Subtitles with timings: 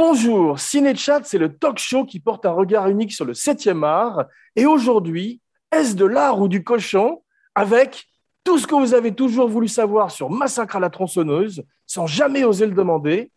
[0.00, 4.26] Bonjour, Cinéchat, c'est le talk show qui porte un regard unique sur le 7e art.
[4.54, 5.40] Et aujourd'hui,
[5.72, 7.24] est-ce de l'art ou du cochon
[7.56, 8.06] Avec
[8.44, 12.44] tout ce que vous avez toujours voulu savoir sur Massacre à la tronçonneuse, sans jamais
[12.44, 13.32] oser le demander.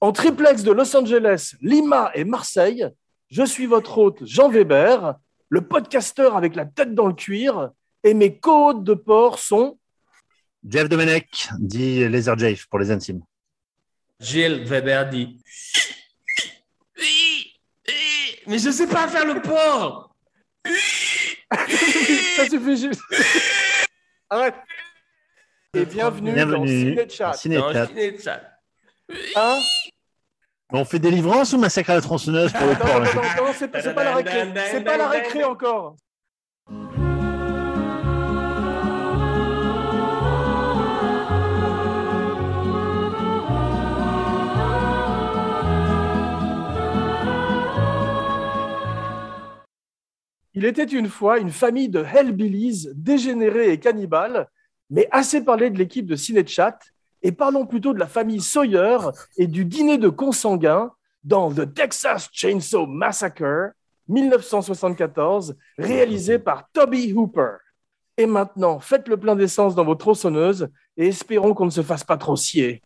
[0.00, 2.86] En triplex de Los Angeles, Lima et Marseille,
[3.28, 5.16] je suis votre hôte Jean Weber,
[5.48, 7.70] le podcasteur avec la tête dans le cuir,
[8.04, 9.80] et mes co-hôtes de port sont
[10.64, 13.24] Jeff Domenech, dit Laser Jeff pour les intimes.
[14.20, 15.42] Gilles Weber dit
[18.46, 20.10] mais je sais pas faire le porc.
[22.36, 22.92] Ça suffit, Gilles.
[24.30, 24.54] Arrête.
[25.74, 27.32] Et bienvenue, Bienvenue dans Cinéchat.
[27.46, 28.40] Non, Cinéchat.
[29.36, 29.58] Hein
[30.72, 33.44] On fait délivrance ou massacre à la tronçonneuse pour le non, port non, non, non,
[33.46, 34.52] pas, c'est pas la récré.
[34.70, 35.96] C'est pas la récré encore.
[50.54, 54.48] Il était une fois une famille de hellbillies dégénérés et cannibales,
[54.88, 56.78] mais assez parlé de l'équipe de Cinéchat,
[57.22, 58.98] et parlons plutôt de la famille Sawyer
[59.36, 60.92] et du dîner de consanguins
[61.24, 63.72] dans The Texas Chainsaw Massacre
[64.08, 67.56] 1974, réalisé par Toby Hooper.
[68.16, 72.04] Et maintenant, faites le plein d'essence dans vos tronçonneuses et espérons qu'on ne se fasse
[72.04, 72.82] pas trop scier.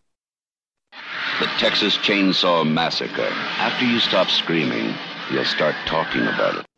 [1.39, 3.31] The Texas Chainsaw Massacre.
[3.61, 4.95] After you stop screaming,
[5.31, 6.68] you'll start talking about it.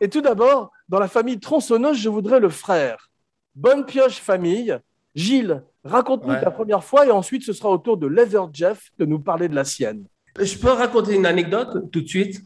[0.00, 3.10] Et tout d'abord, dans la famille tronçonneuse, je voudrais le frère.
[3.54, 4.76] Bonne pioche famille.
[5.14, 6.40] Gilles, raconte-nous Ouais.
[6.40, 9.48] ta première fois et ensuite ce sera au tour de Leather Jeff de nous parler
[9.48, 10.04] de la sienne.
[10.38, 12.40] Je peux raconter une anecdote tout de suite?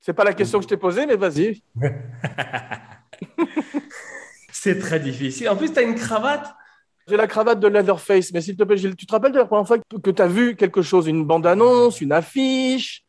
[0.00, 1.60] C'est pas la question que je t'ai posée, mais vas-y.
[4.52, 5.48] C'est très difficile.
[5.48, 6.54] En plus, tu as une cravate?
[7.08, 9.46] J'ai la cravate de Leatherface, mais s'il te plaît, Gilles, tu te rappelles de la
[9.46, 13.04] première fois que tu as vu quelque chose, une bande-annonce, une affiche?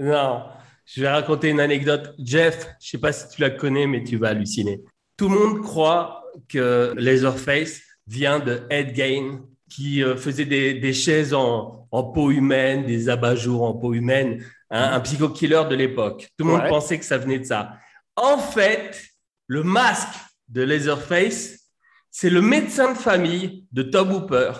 [0.00, 0.42] Non,
[0.86, 2.14] je vais raconter une anecdote.
[2.18, 4.80] Jeff, je sais pas si tu la connais, mais tu vas halluciner.
[5.16, 10.92] Tout le monde croit que Laserface vient de Ed Gein, qui euh, faisait des, des
[10.92, 16.28] chaises en, en peau humaine, des abat-jours en peau humaine, hein, un psycho-killer de l'époque.
[16.36, 17.72] Tout le monde pensait que ça venait de ça.
[18.16, 19.02] En fait,
[19.46, 20.14] le masque
[20.48, 21.70] de Laserface,
[22.10, 24.52] c'est le médecin de famille de Tom Hooper,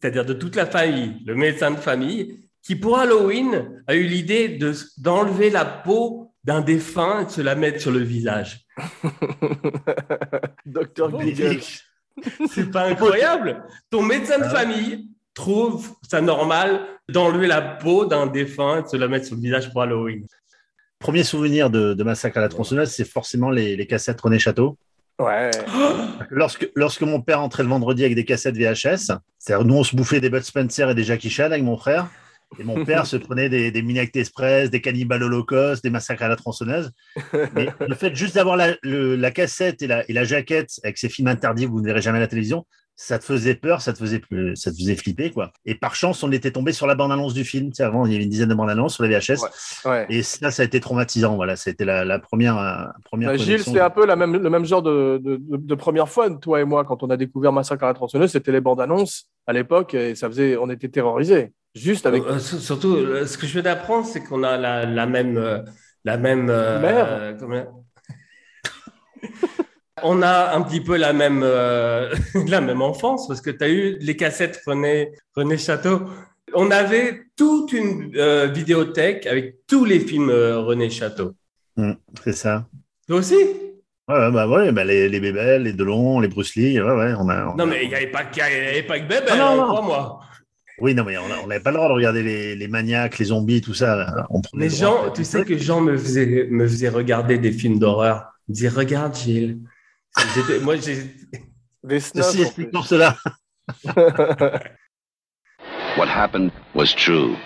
[0.00, 4.48] c'est-à-dire de toute la famille, le médecin de famille, qui pour Halloween a eu l'idée
[4.48, 8.66] de- d'enlever la peau d'un défunt et de se la mettre sur le visage.
[10.66, 11.60] Docteur Google.
[12.50, 18.78] C'est pas incroyable Ton médecin de famille trouve ça normal d'enlever la peau d'un défunt
[18.78, 20.26] et de se la mettre sur le visage pour Halloween.
[20.98, 24.78] Premier souvenir de, de massacre à la tronçonneuse, c'est forcément les, les cassettes René Château.
[25.18, 25.50] Ouais.
[26.30, 29.94] Lorsque, lorsque mon père entrait le vendredi avec des cassettes VHS, c'est-à-dire nous on se
[29.94, 32.08] bouffait des Bud Spencer et des Jackie Chan avec mon frère,
[32.58, 36.22] et mon père se prenait des, des Mini Act Express, des Cannibal Holocaust, des massacres
[36.22, 36.90] à la tronçonneuse.
[37.54, 41.08] Mais le fait juste d'avoir la, la cassette et la, et la jaquette avec ces
[41.08, 42.64] films interdits vous ne verrez jamais à la télévision,
[42.98, 45.30] ça te faisait peur, ça te faisait, plus- ça te faisait flipper.
[45.30, 45.52] quoi.
[45.66, 47.66] Et par chance, on était tombé sur la bande-annonce du film.
[47.68, 49.36] Tu sais, avant, il y avait une dizaine de bandes-annonces sur les VHS.
[49.84, 50.06] ouais.
[50.08, 51.36] Et ça, ça a été traumatisant.
[51.36, 54.16] Voilà, ça a été la, la première, euh, première Bah, Gilles, c'est un peu la
[54.16, 57.10] même, le même genre de, de, de- de première fois, toi et moi, quand on
[57.10, 60.56] a découvert Massacre à la tronçonneuse, c'était les bandes annonces à l'époque et ça faisait,
[60.56, 61.52] on était terrorisés.
[61.76, 62.24] Juste avec.
[62.24, 65.36] Euh, sur- surtout, euh, ce que je viens d'apprendre, c'est qu'on a la, la même...
[65.36, 65.60] euh,
[66.04, 67.06] la même euh, Mère.
[67.08, 67.64] euh,
[70.02, 72.14] On a un petit peu la même, euh,
[72.48, 76.02] la même enfance parce que tu as eu les cassettes René, René Château.
[76.54, 81.34] On avait toute une euh, vidéothèque avec tous les films euh, René Château.
[82.24, 82.66] C'est ça.
[83.08, 83.34] Toi aussi?
[84.08, 87.12] Ouais, ouais, bah ouais, bah les, les Bébel, les Delon, les Bruce Lee, ouais, ouais,
[87.18, 87.46] on a.
[87.48, 89.36] on Non, mais il n'y avait pas que, il y avait pas que Bébé, Ah,
[89.36, 89.66] non, hein, non.
[89.68, 90.20] crois-moi.
[90.78, 93.62] Oui, non, mais on n'avait pas le droit de regarder les, les maniaques, les zombies,
[93.62, 94.26] tout ça.
[94.28, 97.78] On Mais le Jean, tu sais que Jean me faisait, me faisait regarder des films
[97.78, 98.26] d'horreur.
[98.46, 99.60] Il me disait, regarde, Gilles.
[100.62, 101.14] Moi, j'ai.
[101.82, 103.16] Des snuffs, Ceci explique pour cela.
[105.96, 107.36] What happened was true.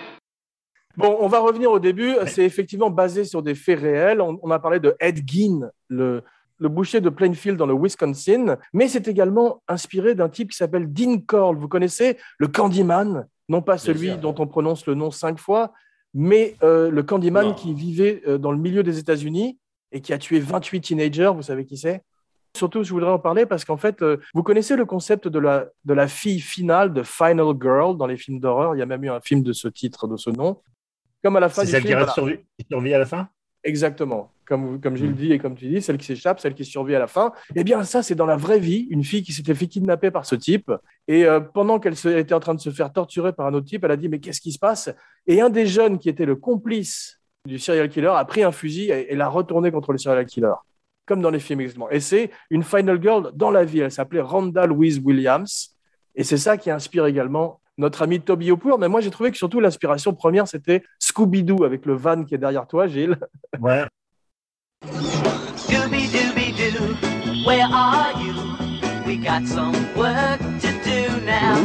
[0.97, 2.15] Bon, on va revenir au début.
[2.27, 4.19] C'est effectivement basé sur des faits réels.
[4.19, 6.21] On, on a parlé de Ed Gein, le,
[6.61, 10.93] le boucher de Plainfield dans le Wisconsin, mais c'est également inspiré d'un type qui s'appelle
[10.93, 11.57] Dean Corll.
[11.57, 15.73] Vous connaissez le Candyman, non pas celui dont on prononce le nom cinq fois,
[16.13, 17.53] mais euh, le Candyman Non.
[17.55, 19.57] qui vivait euh, dans le milieu des États-Unis
[19.91, 21.31] et qui a tué 28 teenagers.
[21.35, 22.01] Vous savez qui c'est?
[22.55, 25.67] Surtout, je voudrais en parler parce qu'en fait, euh, vous connaissez le concept de la,
[25.85, 28.75] de la fille finale, de Final Girl, dans les films d'horreur?
[28.75, 30.61] Il y a même eu un film de ce titre, de ce nom.
[31.23, 31.93] Comme à la fin du celle film.
[31.93, 32.11] qui, voilà.
[32.13, 33.29] survi- qui survit à la fin?
[33.63, 34.31] Exactement.
[34.51, 36.99] Comme, comme Gilles dit et comme tu dis, celle qui s'échappe, celle qui survit à
[36.99, 37.31] la fin.
[37.55, 40.25] Eh bien, ça, c'est dans la vraie vie, une fille qui s'était fait kidnapper par
[40.25, 40.69] ce type.
[41.07, 43.85] Et euh, pendant qu'elle était en train de se faire torturer par un autre type,
[43.85, 44.93] elle a dit, mais qu'est-ce qui se passe?
[45.25, 48.91] Et un des jeunes qui était le complice du serial killer a pris un fusil
[48.91, 50.55] et, et l'a retourné contre le serial killer,
[51.05, 51.89] comme dans les films exactement.
[51.89, 53.79] Et c'est une final girl dans la vie.
[53.79, 55.77] Elle s'appelait Rhonda Louise Williams.
[56.13, 58.75] Et c'est ça qui inspire également notre ami Toby Hooper.
[58.77, 62.37] Mais moi, j'ai trouvé que surtout l'inspiration première, c'était Scooby-Doo avec le van qui est
[62.37, 63.17] derrière toi, Gilles.
[63.61, 63.85] Ouais.
[64.81, 68.33] Scooby Dooby Doo, where are you?
[69.05, 71.55] We got some work to do now.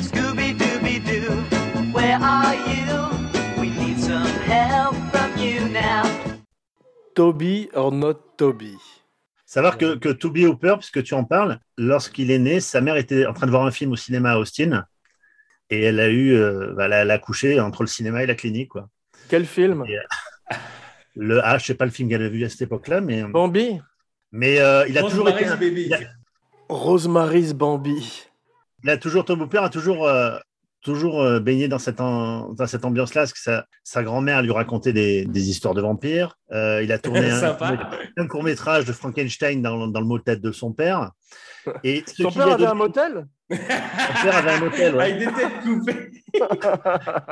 [0.00, 1.32] Scooby Dooby Doo,
[1.92, 3.60] where are you?
[3.60, 6.04] We need some help from you now.
[7.16, 8.76] Toby or not Toby?
[9.44, 13.26] Savoir que, que Toby Hooper, puisque tu en parles, lorsqu'il est né, sa mère était
[13.26, 14.84] en train de voir un film au cinéma à Austin.
[15.70, 18.26] Et elle a eu, euh, bah, elle a- elle a couché entre le cinéma et
[18.26, 18.68] la clinique.
[18.70, 18.88] Quoi.
[19.28, 19.84] Quel film?
[19.88, 19.98] Et-
[21.16, 23.80] Le, ah, je sais pas le film qu'elle a vu à cette époque-là, mais, Bambi
[24.32, 25.44] mais euh, il a toujours été.
[25.46, 25.82] Rosemary's un- Baby.
[25.86, 25.98] il a-
[26.68, 28.24] Rosemary's Bambi.
[28.84, 30.36] il a toujours, Tom Hooper a toujours, euh,
[30.82, 34.50] toujours euh, baigné dans cette, en- dans cette ambiance-là, parce que sa, sa grand-mère lui
[34.52, 36.36] racontait des, des histoires de vampires.
[36.52, 41.12] Euh, il a tourné un, court-métrage de Frankenstein dans, dans le mot-tête de son père.
[41.82, 43.26] Et ce Son père avait un motel?
[43.50, 45.02] Son père avait un hôtel, ouais.
[45.04, 46.10] Avec des têtes coupées.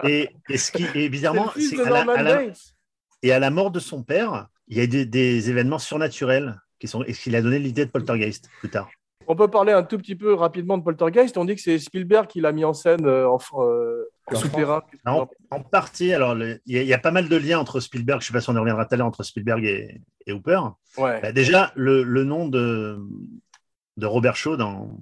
[0.04, 2.40] Et, et ce qui, et bizarrement, c'est de à la-
[3.26, 6.60] et à la mort de son père, il y a eu des, des événements surnaturels
[6.78, 8.88] qui sont, et ce qui lui a donné l'idée de Poltergeist plus tard.
[9.26, 11.38] On peut parler un tout petit peu rapidement de Poltergeist.
[11.38, 14.38] On dit que c'est Spielberg qui l'a mis en scène euh, en, euh, en En
[14.38, 14.82] souterrain.
[15.06, 17.80] En, en partie, alors il y, a- il y a pas mal de liens entre
[17.80, 20.02] Spielberg, je ne sais pas si on y reviendra tout à l'heure, entre Spielberg et,
[20.26, 20.60] et Hooper.
[20.98, 21.20] Ouais.
[21.22, 22.98] Bah, déjà, le, le nom de,
[23.96, 24.98] de Robert Shaw dans,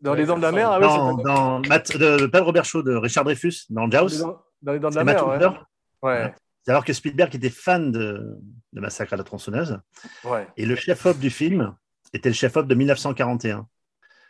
[0.00, 2.38] Dans Ouais, les dents de la mer, ah ouais, dans, c'est dans Matt- de, pas
[2.40, 4.18] de Robert Shaw, de Richard Dreyfus, dans dans Jaws.
[4.20, 5.66] dents- dans les dents de la Matt mer.
[6.02, 6.32] Ouais.
[6.70, 8.38] Alors que Spielberg était fan de,
[8.72, 9.78] de Massacre à la tronçonneuse.
[10.24, 10.46] ouais.
[10.56, 11.74] Et le chef-op du film
[12.12, 13.66] était le chef-op de 1941.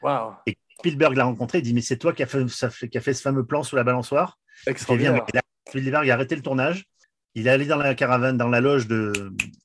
[0.02, 0.34] Waouh.
[0.78, 3.22] Spielberg l'a rencontré, il dit Mais c'est toi qui as fait, qui a fait ce
[3.22, 5.24] fameux plan sous la balançoire Extraordinaire.
[5.28, 6.86] Et là, Spielberg a arrêté le tournage.
[7.34, 9.12] Il est allé dans la caravane, dans la loge de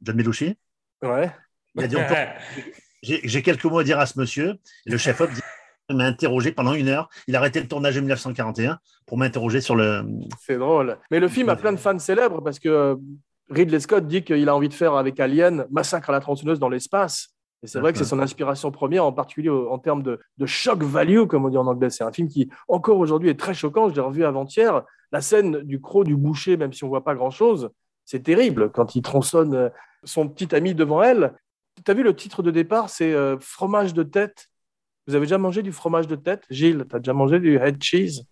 [0.01, 0.57] John Belushi.
[1.01, 1.31] Ouais.
[1.75, 1.95] Il a dit
[3.03, 4.55] J'ai quelques mots à dire à ce monsieur.
[4.85, 5.41] Et le chef-op dit
[5.89, 7.09] m'a interrogé pendant une heure.
[7.27, 10.03] Il a arrêté le tournage en 1941 pour m'interroger sur le.
[10.39, 10.97] C'est drôle.
[11.11, 12.95] Mais le film a plein de fans célèbres parce que euh,
[13.49, 16.69] Ridley Scott dit qu'il a envie de faire avec Alien Massacre à la tronçonneuse dans
[16.69, 17.29] l'espace.
[17.63, 20.83] Et c'est vrai que c'est son inspiration première, en particulier en termes de, de shock
[20.83, 21.89] value, comme on dit en anglais.
[21.89, 23.89] C'est un film qui, encore aujourd'hui, est très choquant.
[23.89, 24.83] Je l'ai revu avant-hier.
[25.11, 27.69] La scène du croc du boucher, même si on voit pas grand-chose,
[28.05, 29.69] c'est terrible quand il tronçonne euh,
[30.03, 31.33] son petit ami devant elle.
[31.83, 34.47] Tu as vu le titre de départ, c'est euh, fromage de tête.
[35.07, 37.81] Vous avez déjà mangé du fromage de tête Gilles, tu as déjà mangé du head
[37.81, 38.23] cheese?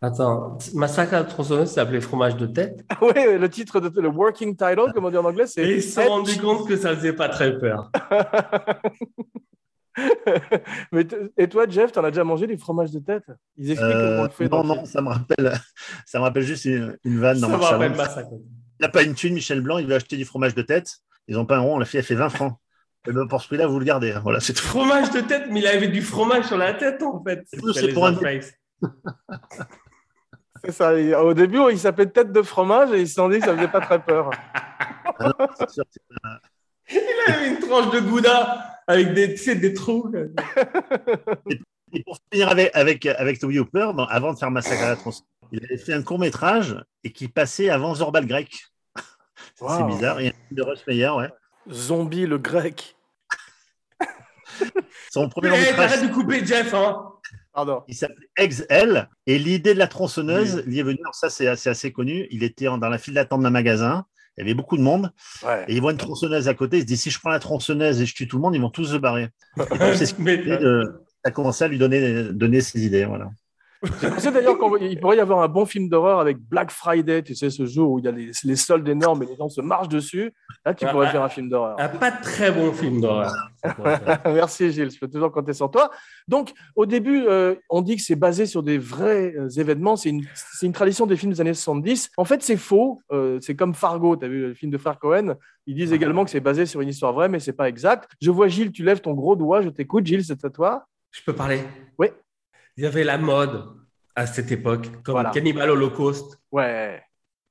[0.00, 2.84] Attends, Massacre à la tronçonneuse s'appelait fromage de tête?
[3.02, 5.62] Oui, le titre, de, le working title, comme on dit en anglais, c'est.
[5.64, 7.90] Et ils se sont rendus compte que ça faisait pas très peur.
[10.92, 11.04] Mais
[11.36, 13.24] et toi, Jeff, tu en as déjà mangé du fromage de tête?
[13.56, 14.48] Ils expliquent comment on Euh, le fait.
[14.48, 15.52] non, non, ça me rappelle,
[16.06, 17.96] ça me rappelle juste une, une vanne dans Ça à rappelle.
[17.96, 18.28] Massacre.
[18.32, 20.98] Il n'a pas une thune, Michel Blanc, il veut acheter du fromage de tête.
[21.26, 22.54] Ils n'ont pas un rond, la fille, elle fait 20 francs.
[23.08, 24.12] Et ben, pour ce prix-là, vous le gardez.
[24.12, 24.20] hein.
[24.22, 24.64] Voilà, c'est tout.
[24.64, 27.44] Fromage de tête, mais il avait du fromage sur la tête en fait.
[27.74, 28.14] C'est pour un-.
[30.64, 30.92] C'est ça.
[31.22, 33.68] Au début, il s'appelait tête de fromage et ils se sont dit que ça faisait
[33.68, 34.30] pas très peur.
[35.20, 35.84] Ah non, sûr,
[36.90, 40.12] Il avait une tranche de gouda avec des, tu sais, des trous.
[41.92, 44.96] Et pour finir avec, avec, avec Toby Hooper, bon, avant de faire Massacre à la
[44.96, 48.64] tronçonneuse, il avait fait un court-métrage et qui passait avant Zorbal Grec.
[49.54, 50.20] C'est bizarre.
[50.20, 51.30] Il y a un film de Russ Meyer, ouais.
[51.70, 52.96] Zombie le grec.
[55.12, 57.04] Son premier Eh, T'arrêtes de couper Jeff, hein.
[57.52, 57.82] Pardon.
[57.88, 59.08] il s'appelait Eggs-L.
[59.26, 62.42] Et l'idée de la tronçonneuse, il est venu, alors ça c'est assez, assez connu, il
[62.44, 64.04] était dans la file d'attente d'un magasin,
[64.36, 65.12] il y avait beaucoup de monde,
[65.44, 65.64] Ouais.
[65.66, 68.00] et il voit une tronçonneuse à côté, il se dit si je prends la tronçonneuse
[68.00, 69.28] et je tue tout le monde, ils vont tous se barrer.
[69.96, 70.84] C'est ce qui Mais- fait de-
[71.24, 73.04] ça a commencé à lui donner, donner ses idées.
[73.04, 73.30] Voilà.
[73.82, 77.34] Je pensais d'ailleurs qu'il pourrait y avoir un bon film d'horreur avec Black Friday, tu
[77.34, 79.60] sais, ce jour où il y a les, les soldes énormes et les gens se
[79.60, 80.32] marchent dessus.
[80.64, 81.76] Là, tu pourrais faire un film d'horreur.
[81.78, 83.32] Un pas très bon film d'horreur.
[84.26, 85.90] Merci Gilles, je peux toujours compter sur toi.
[86.26, 89.96] Donc, au début, euh, on dit que c'est basé sur des vrais euh, événements.
[89.96, 92.10] C'est une, tradition des films des années 70.
[92.16, 93.00] En fait, c'est faux.
[93.12, 95.34] Euh, c'est comme Fargo, tu as vu le film de Frère Cohen?
[95.66, 98.10] Ils disent également que c'est basé sur une histoire vraie, mais c'est pas exact.
[98.20, 99.62] Je vois Gilles, tu lèves ton gros doigt.
[99.62, 100.84] Je t'écoute, Gilles, c'est à toi.
[101.12, 101.60] Je peux parler?
[102.78, 103.64] Il y avait la mode
[104.14, 105.30] à cette époque, comme Voilà.
[105.30, 107.02] Cannibal Holocaust, Ouais.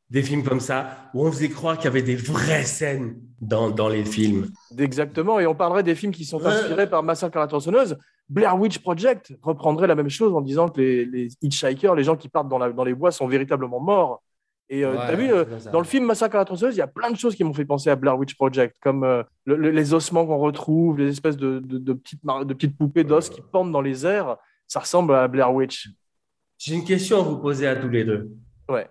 [0.10, 3.70] des films comme ça, où on faisait croire qu'il y avait des vraies scènes dans,
[3.70, 4.48] dans les films.
[4.78, 5.38] Exactement.
[5.42, 6.48] Et on parlerait des films qui sont Ouais.
[6.48, 7.98] inspirés par Massacre à la tronçonneuse.
[8.30, 12.16] Blair Witch Project reprendrait la même chose en disant que les, les hitchhikers, les gens
[12.16, 14.24] qui partent dans, la- dans les bois, sont véritablement morts.
[14.70, 15.44] Et euh, Ouais, t'as vu, euh,
[15.74, 17.54] dans le film Massacre à la tronçonneuse, il y a plein de choses qui m'ont
[17.54, 21.10] fait penser à Blair Witch Project, comme euh, le- le- les ossements qu'on retrouve, les
[21.10, 24.38] espèces de, de- de petites, mar- de petites poupées d'os qui pendent dans les airs.
[24.68, 25.90] Ça ressemble à Blair Witch.
[26.58, 28.30] J'ai une question à vous poser à tous les deux.
[28.70, 28.90] Ouais.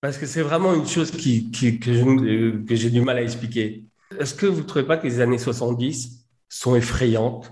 [0.00, 3.22] Parce que c'est vraiment une chose qui, qui- que je- que j'ai du mal à
[3.22, 3.84] expliquer.
[4.18, 7.50] Est-ce que vous ne trouvez pas que les années 70 sont effrayantes?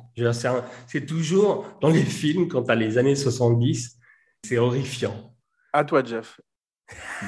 [0.86, 3.98] C'est toujours dans les films, quand tu as les années 70,
[4.44, 5.34] c'est horrifiant.
[5.72, 6.40] À toi, Jeff.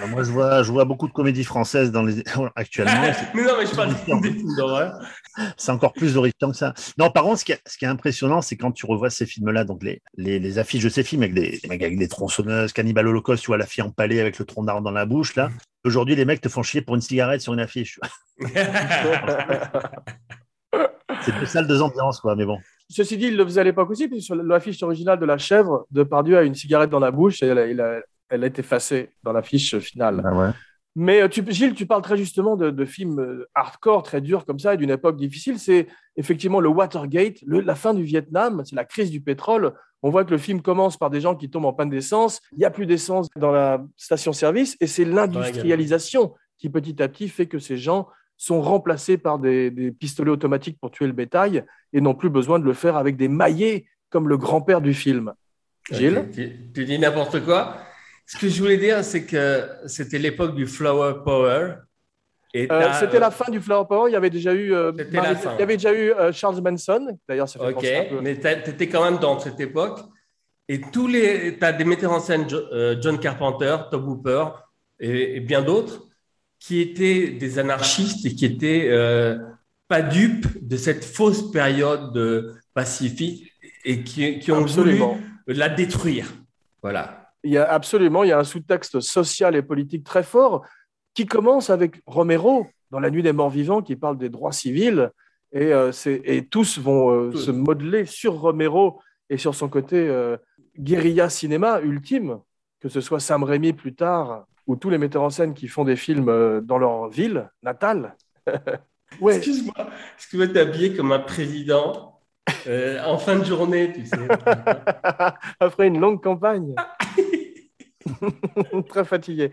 [0.00, 2.22] Bah, moi, je vois, je vois beaucoup de comédies françaises dans les...
[2.54, 2.92] actuellement.
[3.34, 3.90] mais non, mais je parle
[4.22, 5.00] des films d'horreur.
[5.56, 6.74] C'est encore plus horrifiant que ça.
[6.96, 9.26] Non, par contre, ce qui est, ce qui est impressionnant, c'est quand tu revois ces
[9.26, 12.08] films-là, donc les, les, les affiches de ces films avec des, des mecs avec des
[12.08, 15.34] tronçonneuses, Cannibal Holocaust, tu vois la fille empalée avec le tronc d'arbre dans la bouche,
[15.36, 15.50] là.
[15.84, 17.98] Aujourd'hui, les mecs te font chier pour une cigarette sur une affiche.
[21.22, 22.58] C'est deux salles, deux ambiances, quoi, mais bon.
[22.90, 25.86] Ceci dit, il le faisait à l'époque aussi, puisque sur l'affiche originale de La Chèvre,
[25.90, 28.60] Depardieu a une cigarette dans la bouche et elle a, il a- elle a été
[28.60, 30.22] effacée dans l'affiche finale.
[30.24, 30.50] Ah ouais.
[30.96, 34.44] Mais euh, tu, Gilles, tu parles très justement de, de films euh, hardcore, très durs
[34.44, 35.58] comme ça, et d'une époque difficile.
[35.58, 39.72] C'est effectivement le Watergate, le- la fin du Vietnam, c'est la crise du pétrole.
[40.02, 42.40] On voit que le film commence par des gens qui tombent en panne d'essence.
[42.52, 47.28] Il n'y a plus d'essence dans la station-service, et c'est l'industrialisation qui petit à petit
[47.28, 51.64] fait que ces gens sont remplacés par des, des pistolets automatiques pour tuer le bétail
[51.92, 55.32] et n'ont plus besoin de le faire avec des maillets comme le grand-père du film.
[55.90, 57.76] Gilles Ok, tu, tu dis n'importe quoi.
[58.30, 61.76] Ce que je voulais dire, c'est que c'était l'époque du flower power.
[62.56, 64.10] Euh, C'était la fin du Flower Power.
[64.10, 65.54] Il y avait déjà eu, euh, C'était Marie- la fin.
[65.56, 67.18] il y avait déjà eu euh, Charles Manson.
[67.28, 68.20] D'ailleurs, ça fait Ok, penser un peu.
[68.22, 70.00] mais tu étais quand même dans cette époque.
[70.66, 74.44] Et tous les, tu as des metteurs en scène, Jo- euh, John Carpenter, Tom Hooper
[75.00, 76.06] et, et bien d'autres,
[76.58, 79.38] qui étaient des anarchistes et qui étaient euh,
[79.86, 83.52] pas dupes de cette fausse période euh, pacifique
[83.84, 85.18] et qui, qui ont Absolument.
[85.46, 86.26] voulu la détruire.
[86.82, 87.27] Voilà.
[87.44, 90.64] Il y a absolument, il y a un sous-texte social et politique très fort
[91.14, 95.10] qui commence avec Romero dans La Nuit des Morts Vivants qui parle des droits civils
[95.52, 100.36] et, euh, et tous vont euh, se modeler sur Romero et sur son côté euh,
[100.78, 102.38] guérilla cinéma ultime,
[102.80, 105.84] que ce soit Sam Raimi plus tard ou tous les metteurs en scène qui font
[105.84, 108.16] des films dans leur ville natale.
[109.20, 109.74] ouais, Excuse-moi,
[110.16, 112.18] excuse-moi de t'habiller comme un président
[112.66, 114.16] euh, en fin de journée, tu sais?
[115.60, 116.74] après une longue campagne.
[118.88, 119.52] Très fatigué.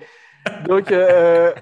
[0.68, 1.54] Donc, euh,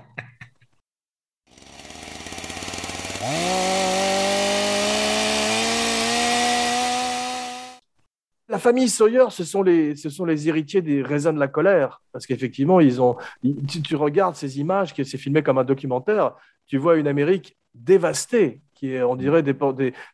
[8.50, 12.02] la famille Sawyer, ce sont, les, ce sont les héritiers des raisins de la colère.
[12.12, 13.16] Parce qu'effectivement, ils ont.
[13.42, 16.36] tu, tu regardes ces images, qui c'est filmé comme un documentaire,
[16.68, 19.56] tu vois une Amérique dévastée, qui est, on dirait, des,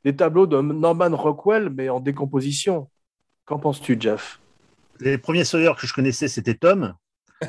[0.04, 2.90] des tableaux de Norman Rockwell, mais en décomposition.
[3.46, 4.40] Qu'en penses-tu, Jeff?
[5.02, 6.94] Les premiers Sawyer que je connaissais, c'était Tom.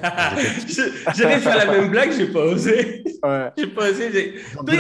[1.17, 3.03] J'allais faire la même blague, j'ai pas osé.
[3.25, 3.51] Ouais.
[3.59, 4.35] J'ai pas osé.
[4.55, 4.79] Toi, il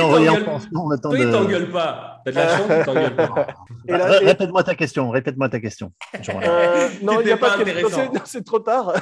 [1.32, 1.70] t'engueule.
[1.70, 2.20] pas.
[2.24, 3.46] T'as de la chance, il t'engueule pas.
[3.88, 5.10] Et Répète-moi ta question.
[5.10, 5.92] Répète-moi ta question.
[6.28, 7.70] Euh, non, il n'y a pas, pas de.
[7.88, 8.92] C'est- non, C'est trop tard.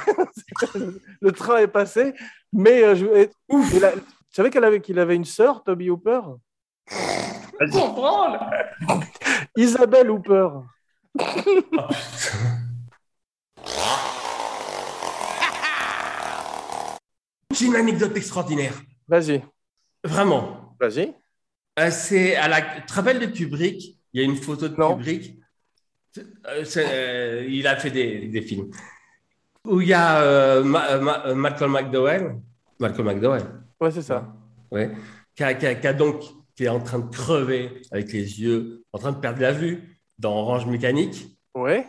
[1.21, 2.13] le train est passé.
[2.53, 3.29] Mais euh, je, et-
[3.83, 3.99] a- tu
[4.31, 6.21] savais avait- qu'il avait une sœur, Toby Hooper?
[7.71, 8.35] Comprends
[9.55, 10.47] Isabelle Hooper.
[17.59, 18.73] J'ai une anecdote extraordinaire.
[19.07, 19.43] Vas-y,
[20.03, 20.75] Vraiment.
[20.79, 21.13] vas-y.
[21.79, 22.61] Euh, c'est à la.
[22.61, 23.99] Tu te rappelles de Kubrick?
[24.13, 24.95] Il y a une photo de Non.
[24.95, 25.37] Kubrick.
[26.17, 28.69] Euh, euh, il a fait des, des films.
[29.65, 32.39] Où il y a euh, Ma- Ma- Malcolm McDowell.
[32.79, 33.43] Malcolm McDowell.
[33.81, 34.33] Ouais, c'est ça.
[34.71, 34.91] Ouais.
[35.35, 36.23] Qui, a, qui a- qui a donc
[36.55, 39.99] qui est en train de crever avec les yeux, en train de perdre la vue
[40.17, 41.37] dans Orange Mécanique.
[41.55, 41.85] Ouais.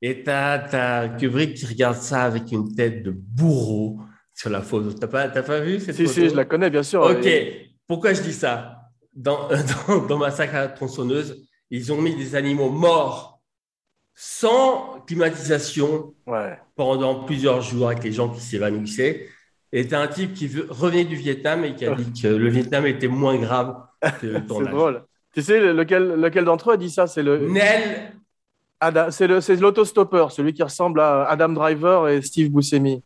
[0.00, 4.00] Et t'as Kubrick qui regarde ça avec une tête de bourreau
[4.34, 4.92] sur la photo.
[4.92, 7.02] T'as pas, t'as pas vu cette Si, photo si, je la connais, bien sûr.
[7.02, 7.24] Ok.
[7.26, 8.78] Et- Pourquoi je dis ça?
[9.14, 9.48] Dans,
[9.88, 13.40] dans, dans Massacre à la tronçonneuse, ils ont mis des animaux morts
[14.14, 16.58] sans climatisation Ouais.
[16.76, 19.28] pendant plusieurs jours avec les gens qui s'évanouissaient.
[19.72, 22.86] Et t'as un type qui revenait du Vietnam et qui a dit que le Vietnam
[22.86, 23.74] était moins grave
[24.20, 25.04] que le C'est drôle.
[25.34, 27.06] Tu sais, lequel, lequel d'entre eux a dit ça?
[27.06, 28.12] C'est le, Nel,
[29.10, 33.02] c'est l'autostoppeur, celui qui ressemble à Adam Driver et Steve Buscemi.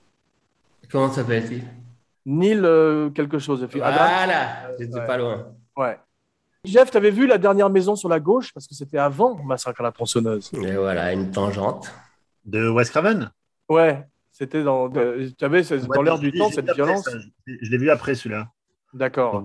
[0.90, 1.64] Comment s'appelle-t-il?
[2.26, 3.62] Neil euh, quelque chose.
[3.62, 5.06] Adam, Voilà, j'étais Ouais.
[5.06, 5.46] pas loin.
[5.76, 5.98] Ouais.
[6.64, 8.52] Jeff, tu avais vu la dernière maison sur la gauche?
[8.52, 10.50] Parce que c'était avant Massacre à la tronçonneuse.
[10.54, 11.92] Et voilà, une tangente.
[12.44, 13.30] De Wes Craven?
[13.68, 15.16] Ouais, c'était dans, dans Ouais,
[16.04, 17.04] l'air je du l'ai- temps, cette vu après, violence.
[17.04, 17.10] ça.
[17.46, 18.48] Je l'ai vu après celui-là.
[18.94, 19.44] D'accord.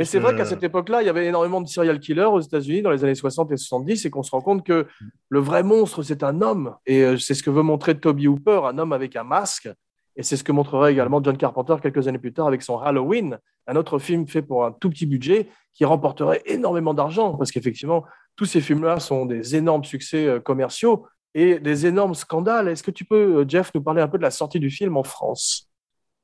[0.00, 2.40] Mais c'est vrai Euh, qu'à cette époque-là, il y avait énormément de serial killers aux
[2.40, 4.86] États-Unis dans les années 60 et 70 et qu'on se rend compte que
[5.28, 6.74] le vrai monstre, c'est un homme.
[6.86, 9.68] Et euh, c'est ce que veut montrer Toby Hooper, un homme avec un masque.
[10.16, 13.38] Et c'est ce que montrerait également John Carpenter quelques années plus tard avec son Halloween,
[13.66, 17.36] un autre film fait pour un tout petit budget qui remporterait énormément d'argent.
[17.36, 22.68] Parce qu'effectivement, tous ces films-là sont des énormes succès euh, commerciaux et des énormes scandales.
[22.68, 25.04] Est-ce que tu peux, Jeff, nous parler un peu de la sortie du film en
[25.04, 25.69] France?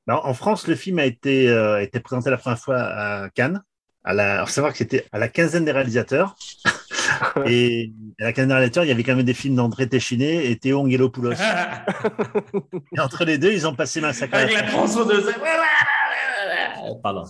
[0.09, 3.63] En France, le film a été, euh, a été présenté la première fois à Cannes.
[4.05, 6.37] À la, alors, faut savoir que c'était à la quinzaine des réalisateurs.
[7.47, 10.49] et à la quinzaine des réalisateurs, il y avait quand même des films d'André Téchiné
[10.49, 11.33] et Théo Angelopoulos.
[12.97, 14.35] Et entre les deux, ils ont passé Massacre.
[14.35, 15.27] à la Avec la tronçonneuse.
[17.03, 17.25] Pardon.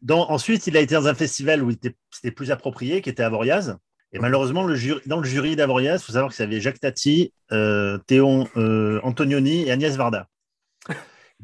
[0.00, 3.10] Donc, ensuite, il a été dans un festival où il était- c'était plus approprié, qui
[3.10, 3.76] était Avoriaz.
[4.14, 6.80] Et malheureusement, le jury, dans le jury d'Avoriaz, il faut savoir que ça avait Jacques
[6.80, 10.28] Tati, euh, Théon euh, Antonioni et Agnès Varda.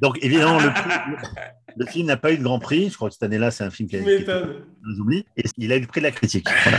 [0.00, 0.58] Donc, évidemment,
[1.76, 2.90] le, film n'a pas eu de grand prix.
[2.90, 5.24] Je crois que cette année-là, c'est un film qui a, nous oublie.
[5.36, 6.48] Et il a eu le prix de la critique.
[6.64, 6.78] Voilà.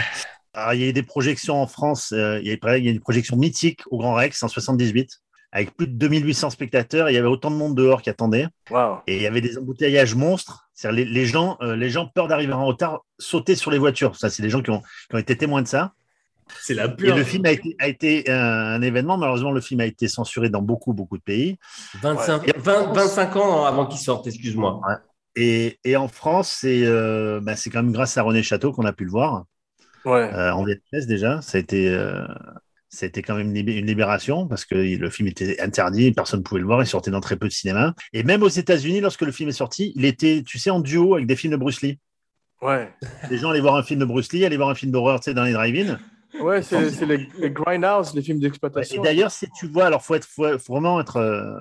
[0.54, 2.12] Alors, il y a eu des projections en France.
[2.12, 5.20] euh, il, y a, il y a une projection mythique au Grand Rex en 78,
[5.52, 7.10] avec plus de 2800 spectateurs.
[7.10, 8.48] Il y avait autant de monde dehors qui attendait.
[8.72, 10.70] Waouh Et il y avait des embouteillages monstres.
[10.84, 14.16] Les, les gens, euh, les gens, peur d'arriver en retard, sautaient sur les voitures.
[14.16, 15.94] Ça, c'est des gens qui ont, qui ont été témoins de ça.
[16.62, 17.16] C'est la Et pure.
[17.16, 19.18] le film a été, a été un, événement.
[19.18, 21.58] Malheureusement, le film a été censuré dans beaucoup, beaucoup de pays.
[22.02, 22.54] 25, Ouais.
[22.58, 24.82] 20 25 ans avant qu'il sorte, excuse-moi.
[25.36, 28.86] Et, et en France, c'est euh, bah, c'est quand même grâce à René Château qu'on
[28.86, 29.46] a pu le voir.
[30.06, 30.32] Ouais.
[30.34, 31.42] euh, en VHS déjà.
[31.42, 32.26] Ça a été, euh,
[32.90, 36.44] ça a été quand même une libération parce que le film était interdit, personne ne
[36.44, 37.94] pouvait le voir, il sortait dans très peu de cinéma.
[38.14, 41.16] Et même aux États-Unis, lorsque le film est sorti, il était, tu sais, en duo
[41.16, 42.00] avec des films de Bruce Lee.
[42.62, 42.92] Ouais.
[43.30, 45.26] Les gens allaient voir un film de Bruce Lee, allaient voir un film d'horreur, tu
[45.26, 46.00] sais, dans les drive-in.
[46.40, 49.02] Ouais, c'est c'est les, les grindhouse, les films Et d'exploitation.
[49.02, 51.56] d'ailleurs, si tu vois, alors faut être, faut, faut vraiment être, euh,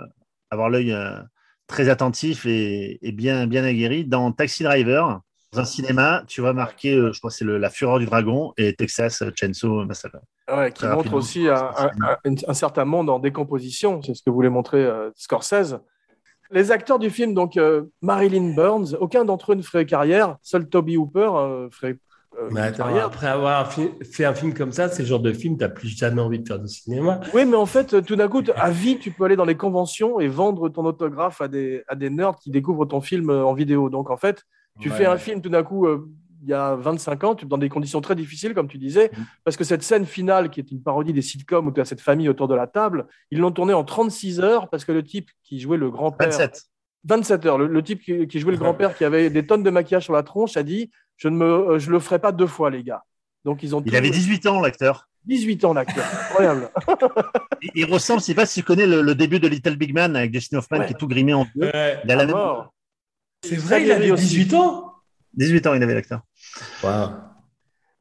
[0.50, 1.18] avoir l'œil euh,
[1.66, 4.04] très attentif et, et bien, bien aguerri.
[4.04, 5.20] Dans Taxi Driver,
[5.52, 8.04] dans un cinéma, tu vas marquer, euh, je crois, que c'est le- La Fureur du
[8.07, 10.18] Dragon et Texas Chainsaw Massacre.
[10.54, 11.90] Ouais, qui montre aussi un, un-
[12.24, 14.02] un- un certain monde en décomposition.
[14.02, 15.78] C'est ce que voulait montrer Scorsese.
[16.50, 20.37] Les acteurs du film, donc euh, Marilyn Burns, aucun d'entre eux ne ferait carrière.
[20.42, 21.98] Seul Toby Hooper euh, ferait
[22.40, 23.07] euh, Mais attends, carrière.
[23.07, 26.20] après avoir fait un film comme ça, c'est le genre de film, t'as plus jamais
[26.22, 27.20] envie de faire du cinéma.
[27.35, 30.20] Oui, mais en fait, tout d'un coup, à vie, tu peux aller dans les conventions
[30.20, 33.55] et vendre ton autographe à des, à des nerds qui découvrent ton film euh, en
[33.55, 33.90] vidéo.
[33.90, 34.42] Donc, en fait,
[34.81, 34.94] tu Ouais.
[34.96, 36.09] fais un film tout d'un coup, euh,
[36.42, 39.24] il y a 25 ans, dans des conditions très difficiles, comme tu disais, Mhm.
[39.44, 42.01] parce que cette scène finale, qui est une parodie des sitcoms où tu as cette
[42.01, 45.31] famille autour de la table, ils l'ont tournée en 36 heures parce que le type
[45.42, 46.29] qui jouait le grand-père.
[46.29, 46.62] 27.
[47.05, 47.59] 27 heures.
[47.59, 48.59] Le, le type qui, qui jouait le
[48.92, 51.44] grand-père, qui avait des tonnes de maquillage sur la tronche, a dit Je ne me,
[51.44, 53.02] euh, je le ferai pas deux fois, les gars.
[53.44, 55.09] Donc, ils ont Il avait 18 ans, l'acteur.
[55.26, 56.04] 18 ans, l'acteur.
[56.31, 56.70] Incroyable.
[57.62, 59.92] Il, il ressemble, je sais pas si tu connais le, le début de Little Big
[59.92, 60.87] Man avec Justin Hoffman Ouais.
[60.87, 61.66] qui est tout grimé en bleu.
[61.74, 62.00] Ouais.
[62.04, 62.72] Il a la À même- mort.
[63.44, 64.26] C'est vrai, il avait Salieri aussi.
[64.28, 64.92] 18 ans?
[65.35, 66.20] 18 ans, il avait l'acteur.
[66.83, 67.11] Wow.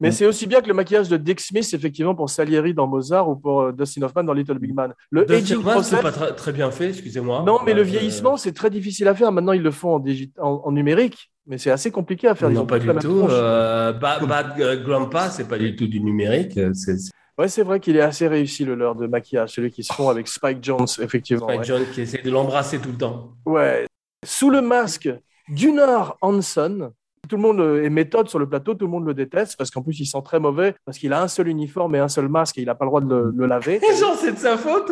[0.00, 3.28] Mais c'est aussi bien que le maquillage de Dick Smith, effectivement, pour Salieri dans Mozart
[3.28, 4.94] ou pour euh, Dustin Hoffman dans Little Big Man.
[5.10, 5.96] Le Dustin Hoffman, process.
[5.96, 7.42] c'est pas très, très bien fait, excusez-moi.
[7.44, 9.32] Non, mais le Euh, vieillissement, c'est très difficile à faire.
[9.32, 12.50] Maintenant, ils le font en, digi- en, en numérique, mais c'est assez compliqué à faire.
[12.50, 12.98] Non, pas du tout.
[12.98, 13.30] tronche.
[13.32, 16.56] Euh, Bad, Bad, euh, Grandpa, c'est pas du tout du numérique.
[16.58, 16.96] euh, C'est
[17.38, 20.08] Ouais, c'est vrai qu'il est assez réussi, le leur de maquillage, celui qui se font
[20.08, 21.46] avec Spike Jones, effectivement.
[21.46, 21.64] Spike ouais.
[21.66, 23.32] John qui essaie de l'embrasser tout le temps.
[23.46, 23.86] Ouais.
[24.24, 25.08] Sous le masque
[25.48, 26.90] Gunnar Hansen,
[27.28, 29.70] tout le monde euh, est méthode sur le plateau, tout le monde le déteste parce
[29.70, 32.28] qu'en plus il sent très mauvais parce qu'il a un seul uniforme et un seul
[32.28, 33.80] masque et il n'a pas le droit de le, le laver.
[34.00, 34.90] Genre, c'est de sa faute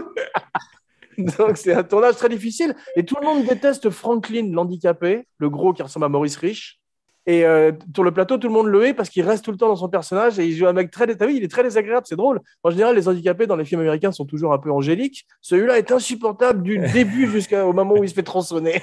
[1.19, 5.73] Donc c'est un tournage très difficile et tout le monde déteste Franklin, l'handicapé, le gros
[5.73, 6.81] qui ressemble à Maurice Rich.
[7.29, 9.57] Et euh, sur le plateau, tout le monde le hait parce qu'il reste tout le
[9.57, 11.13] temps dans son personnage et il joue un mec très.
[11.17, 12.41] T'as vu, il est très désagréable, c'est drôle.
[12.63, 15.27] En général, les handicapés dans les films américains sont toujours un peu angéliques.
[15.41, 18.81] Celui-là est insupportable du début jusqu'au moment où il se fait tronçonner.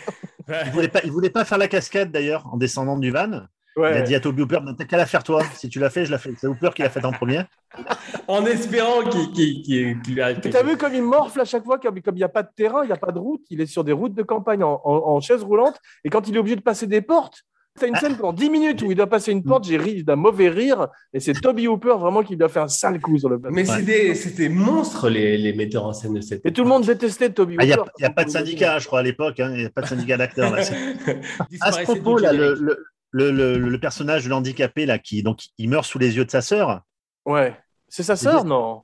[0.49, 3.43] Il voulait pas, il voulait pas faire la cascade d'ailleurs en descendant du van.
[3.75, 4.03] Il a Ouais.
[4.03, 5.41] dit à Toby Hooper, t'as qu'à la faire toi.
[5.55, 6.31] Si tu l'as fait, je la fais.
[6.37, 7.41] C'est Hooper qui l'a fait en premier.
[8.27, 11.97] En espérant qu'il arrive Et quelque T'as vu comme il morfle à chaque fois, comme
[11.97, 13.83] il n'y a pas de terrain, il n'y a pas de route, il est sur
[13.83, 15.75] des routes de campagne en, en- en chaise roulante.
[16.05, 17.41] Et quand il est obligé de passer des portes,
[17.79, 20.15] t'as une scène pendant 10 minutes où il doit passer une porte, j'ai ri d'un
[20.15, 20.87] mauvais rire.
[21.13, 23.55] Et c'est Toby Hooper vraiment qui lui a fait un sale coup sur le plateau.
[23.55, 26.69] Mais c'est des- c'était monstre, les, les metteurs en scène de cette Et tout le
[26.69, 27.81] monde détestait Toby Ah, Il n'y Hooper.
[27.89, 29.39] a, il y a pas de syndicat, je crois, à l'époque.
[29.39, 29.49] hein.
[29.53, 30.53] Il n'y a pas de syndicat d'acteurs.
[31.61, 32.77] À ce propos, là, le,
[33.13, 36.31] le, le- le personnage de l'handicapé, là, qui donc, il meurt sous les yeux de
[36.31, 36.81] sa sœur.
[37.25, 37.55] Ouais.
[37.87, 38.81] C'est sa sœur, non?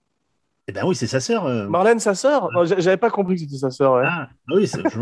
[0.67, 1.47] Eh ben oui, c'est sa sœur.
[1.47, 1.67] euh.
[1.67, 2.47] Marlène, sa sœur?
[2.55, 3.93] Oh, j'a- J'avais pas compris que c'était sa sœur.
[3.93, 4.03] Ouais.
[4.05, 4.99] Ah, oui, c'est sa sœur.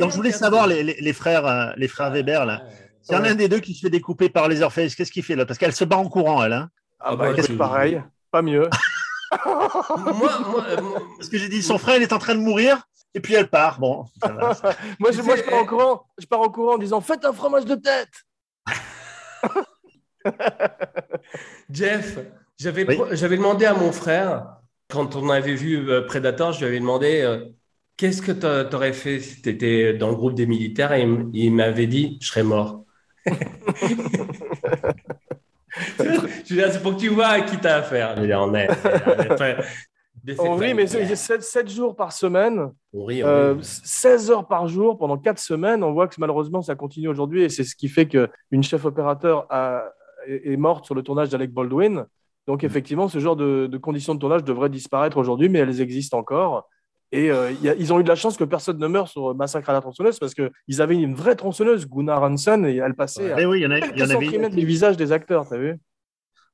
[0.00, 2.62] donc- je voulais savoir les, les, les frères, euh, les frères Weber, là.
[3.02, 3.28] S'il y en a Ouais.
[3.30, 5.46] un des deux qui se fait découper par les Orpheus, qu'est-ce qu'il fait là?
[5.46, 6.52] Parce qu'elle se bat en courant, elle.
[6.54, 8.02] Hein Ah, Ah bah, bah, c'est- pareil.
[8.32, 8.68] Pas mieux.
[9.46, 12.40] moi, moi, euh, moi- Parce que j'ai dit, son frère, il est en train de
[12.40, 12.88] mourir.
[13.16, 13.80] Et puis elle part.
[13.80, 14.52] Bon, ça va.
[15.00, 17.00] Moi, je, Tu moi, sais, je pars en courant, je pars en courant en disant
[17.00, 18.10] faites un fromage de tête.
[21.70, 22.18] Jeff,
[22.58, 22.98] j'avais Oui.
[23.12, 24.56] j'avais demandé à mon frère,
[24.88, 27.44] quand on avait vu euh, Predator, je lui avais demandé euh,
[27.96, 30.92] qu'est-ce que t'a- t'aurais fait si tu étais dans le groupe des militaires?
[30.92, 32.84] Et il m'avait dit je serais mort.
[33.26, 33.32] je
[36.54, 38.14] veux dire, c'est pour que tu vois à qui t'as affaire.
[38.16, 38.68] Je veux dire, on est,
[39.06, 39.56] on est
[40.38, 43.58] On rit, mais faits c'est 7, jours par semaine, On rit, on euh, rit.
[43.62, 45.82] 16 heures par jour pendant 4 semaines.
[45.84, 49.46] On voit que malheureusement, ça continue aujourd'hui et c'est ce qui fait qu'une chef opérateur
[49.50, 49.84] a-
[50.26, 52.06] est morte sur le tournage d'Alec Baldwin.
[52.46, 56.18] Donc, effectivement, ce genre de, de conditions de tournage devraient disparaître aujourd'hui, mais elles existent
[56.18, 56.68] encore.
[57.12, 59.06] Et euh, il y a- ils ont eu de la chance que personne ne meure
[59.08, 62.94] sur Massacre à la tronçonneuse parce qu'ils avaient une vraie tronçonneuse, Gunnar Hansen, et elle
[62.94, 65.12] passait Mais à oui, il y en, a, il y en avait du visage des
[65.12, 65.78] acteurs, t'as vu?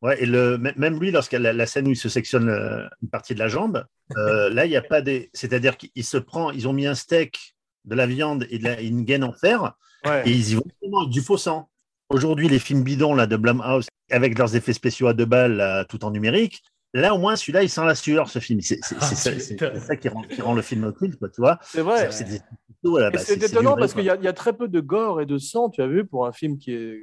[0.03, 3.09] Ouais, et le, même lui, lorsqu'il la, la scène où il se sectionne euh, une
[3.09, 3.85] partie de la jambe,
[4.17, 5.31] euh, là, il n'y a pas des.
[5.33, 8.81] C'est-à-dire qu'il se prend, ils ont mis un steak, de la viande et de la-
[8.81, 10.23] une gaine en fer, Ouais.
[10.29, 11.69] et ils y vont vraiment du faux sang.
[12.09, 15.85] Aujourd'hui, les films bidons là, de Blumhouse, avec leurs effets spéciaux à deux balles, là,
[15.85, 16.63] tout en numérique,
[16.93, 18.61] là, au moins, celui-là, il sent la sueur, ce film.
[18.61, 19.33] C'est Ah, ça,
[19.81, 21.59] ça qui rend, qui rend le film culte, quoi, tu vois.
[21.63, 22.11] C'est vrai.
[22.11, 22.41] C'est des
[22.85, 23.11] bah,
[23.47, 25.81] étonnant vrai, parce qu'il y, y a très peu de gore et de sang, tu
[25.83, 26.99] as vu, pour un film qui est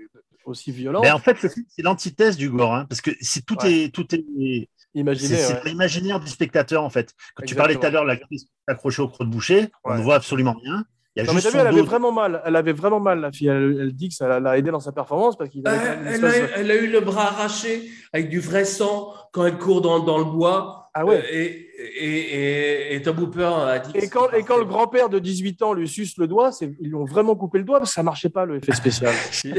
[0.49, 1.01] aussi violent.
[1.01, 3.83] Mais en fait, le film, c'est l'antithèse du gore, hein, parce que c'est tout Ouais.
[3.85, 5.35] est tout est Imaginez.
[5.38, 5.62] C'est ouais.
[5.65, 7.13] l'imaginaire du spectateur, en fait.
[7.35, 10.15] Quand tu parlais tout à l'heure, l'actrice accrochée au creux de boucher, on ne voit
[10.15, 10.83] absolument rien.
[11.15, 12.41] Il y a Non, mais juste vu, elle avait vraiment mal.
[12.43, 13.47] Elle avait vraiment mal, la fille.
[13.49, 16.07] Elle, elle dit que ça l'a aidé dans sa performance parce qu'il avait Euh, une
[16.07, 17.83] elle, a, espèce de- elle a eu le bras arraché
[18.13, 20.89] avec du vrai sang quand elle court dans, dans le bois.
[20.95, 21.17] Ah ouais.
[21.17, 21.67] Euh, Et,
[21.99, 23.91] et, et, et Tom Hooper a dit.
[23.95, 26.95] Et quand, et quand le grand-père de 18 ans lui suce le doigt, ils lui
[26.95, 29.13] ont vraiment coupé le doigt parce que ça marchait pas, le effet spécial.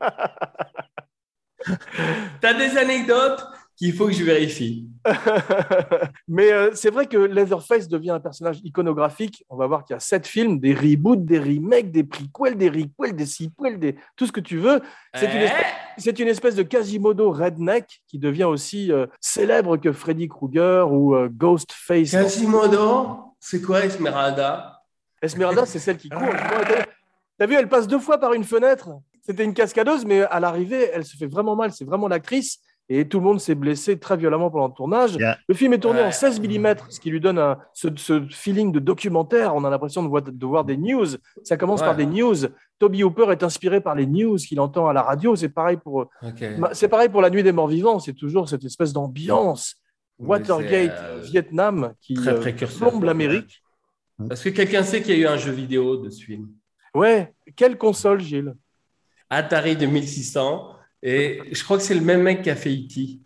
[2.40, 3.46] T'as des anecdotes
[3.80, 4.90] qu'il faut que je vérifie.
[6.28, 9.42] Mais euh, c'est vrai que Leatherface devient un personnage iconographique.
[9.48, 12.68] On va voir qu'il y a sept films, des reboots, des remakes, des prequels, des
[12.68, 13.96] requels, des sequels, des...
[14.16, 14.82] tout ce que tu veux.
[15.14, 19.78] C'est une, Eh espèce, c'est une espèce de Quasimodo redneck qui devient aussi euh, célèbre
[19.78, 22.10] que Freddy Krueger ou euh, Ghostface.
[22.10, 24.82] Quasimodo, c'est quoi Esmeralda?
[25.22, 26.34] Esmeralda, c'est celle qui court.
[27.38, 28.90] T'as vu, elle passe deux fois par une fenêtre.
[29.22, 31.72] C'était une cascadeuse, mais à l'arrivée, elle se fait vraiment mal.
[31.72, 32.58] C'est vraiment l'actrice.
[32.92, 35.14] Et tout le monde s'est blessé très violemment pendant le tournage.
[35.14, 35.38] Yeah.
[35.48, 36.06] Le film est tourné Ouais.
[36.08, 39.54] en 16 mm, ce qui lui donne un- ce, ce feeling de documentaire.
[39.54, 41.06] On a l'impression de voir, de voir des news.
[41.44, 41.86] Ça commence Ouais.
[41.86, 42.34] par des news.
[42.80, 45.36] Toby Hooper est inspiré par les news qu'il entend à la radio.
[45.36, 46.06] C'est pareil pour,
[46.72, 48.00] c'est pareil pour La Nuit des Morts Vivants.
[48.00, 49.76] C'est toujours cette espèce d'ambiance.
[50.18, 53.62] Watergate, euh, Vietnam, qui très euh, plombe l'Amérique.
[54.30, 56.48] Est-ce que quelqu'un sait qu'il y a eu un jeu vidéo de ce film?
[56.94, 58.52] Ouais, quelle console, Gilles?
[59.30, 60.74] Atari 2600.
[61.02, 63.20] Et je crois que c'est le même mec qui a fait E.T.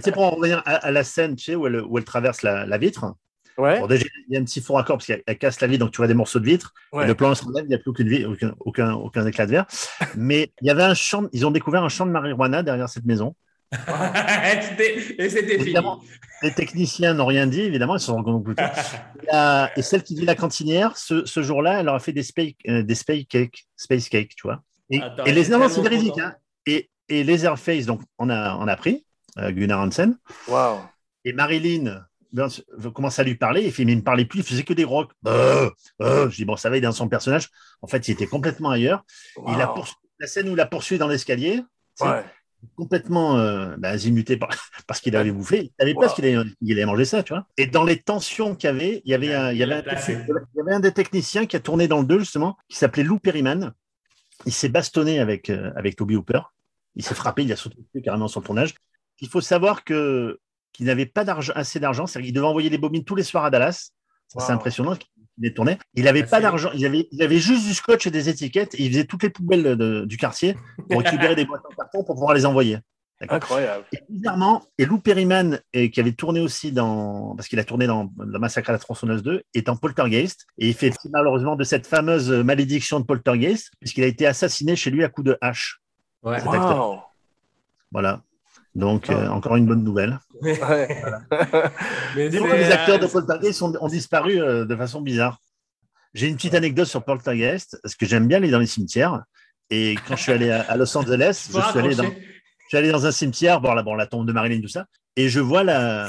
[0.00, 2.42] C'est pour en revenir à, à la scène tu sais, où, elle, où elle traverse
[2.42, 3.14] la, la vitre.
[3.58, 5.66] Ouais, Bon, déjà, il y a un petit faux raccord parce qu'elle elle casse la
[5.66, 6.72] vitre, donc tu vois des morceaux de vitre.
[6.92, 7.06] ouais.
[7.06, 9.50] Le plan se relève, il n'y a plus aucune vie, aucun, aucun, aucun éclat de
[9.50, 9.66] verre.
[10.16, 13.04] Mais il y avait un champ, ils ont découvert un champ de marijuana derrière cette
[13.04, 13.34] maison.
[14.62, 15.76] C'était- et c'était fini.
[16.42, 18.72] Les techniciens n'ont rien dit, évidemment, ils se sont rendus compte plus tard.
[19.76, 22.24] Et, et celle qui dit la cantinière, ce, ce jour-là, elle leur a fait des
[22.24, 24.62] space, euh, des space cakes, space cakes, tu vois.
[24.90, 26.18] Et, Attends, et les non, c'est véridique.
[26.18, 26.34] Hein.
[26.66, 29.06] Et, et Leatherface, donc on a, on a pris
[29.38, 30.18] euh, Gunnar Hansen.
[30.48, 30.80] Waouh.
[31.24, 32.48] Et Marilyn ben,
[32.92, 33.62] commence à lui parler.
[33.62, 35.12] Il fait, mais il ne me parlait plus, il faisait que des rocs.
[35.26, 36.28] Euh, euh.
[36.28, 37.48] Je dis, bon, ça va, il est dans son personnage.
[37.80, 39.04] En fait, il était complètement ailleurs.
[39.48, 39.72] Il a
[40.18, 41.62] la scène où il a poursuivi dans l'escalier,
[42.00, 42.24] Ouais.
[42.76, 44.50] Complètement euh, bah, azimuté par-
[44.86, 45.64] parce qu'il avait bouffé.
[45.64, 47.46] Il savait pas ce qu'il allait, il allait manger ça, tu vois.
[47.56, 49.82] Et dans les tensions qu'il y avait, il y avait, un, il y avait, un,
[49.82, 50.12] Placé.
[50.12, 53.02] il y avait un des techniciens qui a tourné dans le 2, justement, qui s'appelait
[53.02, 53.72] Lou Perryman.
[54.46, 56.40] Il s'est bastonné avec, euh, avec Toby Hooper.
[56.96, 58.74] Il s'est frappé, il a sauté carrément sur le tournage.
[59.20, 60.38] Il faut savoir que
[60.72, 63.50] qu'il n'avait pas assez d'argent, c'est-à-dire qu'il devait envoyer des bobines tous les soirs à
[63.50, 63.92] Dallas.
[64.28, 64.96] C'est impressionnant
[65.38, 65.78] les tournait.
[65.94, 68.74] Il n'avait Ah, pas d'argent, il avait, il avait juste du scotch et des étiquettes
[68.74, 70.56] et il faisait toutes les poubelles de- du quartier
[70.90, 72.78] pour récupérer des boîtes en carton pour pouvoir les envoyer.
[73.28, 73.84] Incroyable.
[73.92, 77.86] Et bizarrement, et Lou Perryman, et qui avait tourné aussi dans, parce qu'il a tourné
[77.86, 80.44] dans Le Massacre à la tronçonneuse 2, est en Poltergeist.
[80.58, 84.90] Et il fait malheureusement de cette fameuse malédiction de Poltergeist, puisqu'il a été assassiné chez
[84.90, 85.80] lui à coups de hache.
[86.24, 86.42] Ouais.
[86.42, 86.98] Waouh.
[87.92, 88.22] Voilà.
[88.74, 89.12] Donc, Ah.
[89.12, 90.18] euh, encore une bonne nouvelle.
[90.40, 90.58] Ouais.
[92.16, 95.38] Mais les acteurs de euh, Poltergeist ont, ont disparu euh, de façon bizarre.
[96.14, 99.22] J'ai une petite anecdote sur Poltergeist, parce que j'aime bien aller dans les cimetières.
[99.70, 102.26] Et quand je suis allé à, à Los Angeles, je suis allé dans, raccrocher.
[102.62, 104.86] Je suis allé dans un cimetière, bon, là, bon, la tombe de Marilyn, tout ça,
[105.16, 106.08] et je vois la,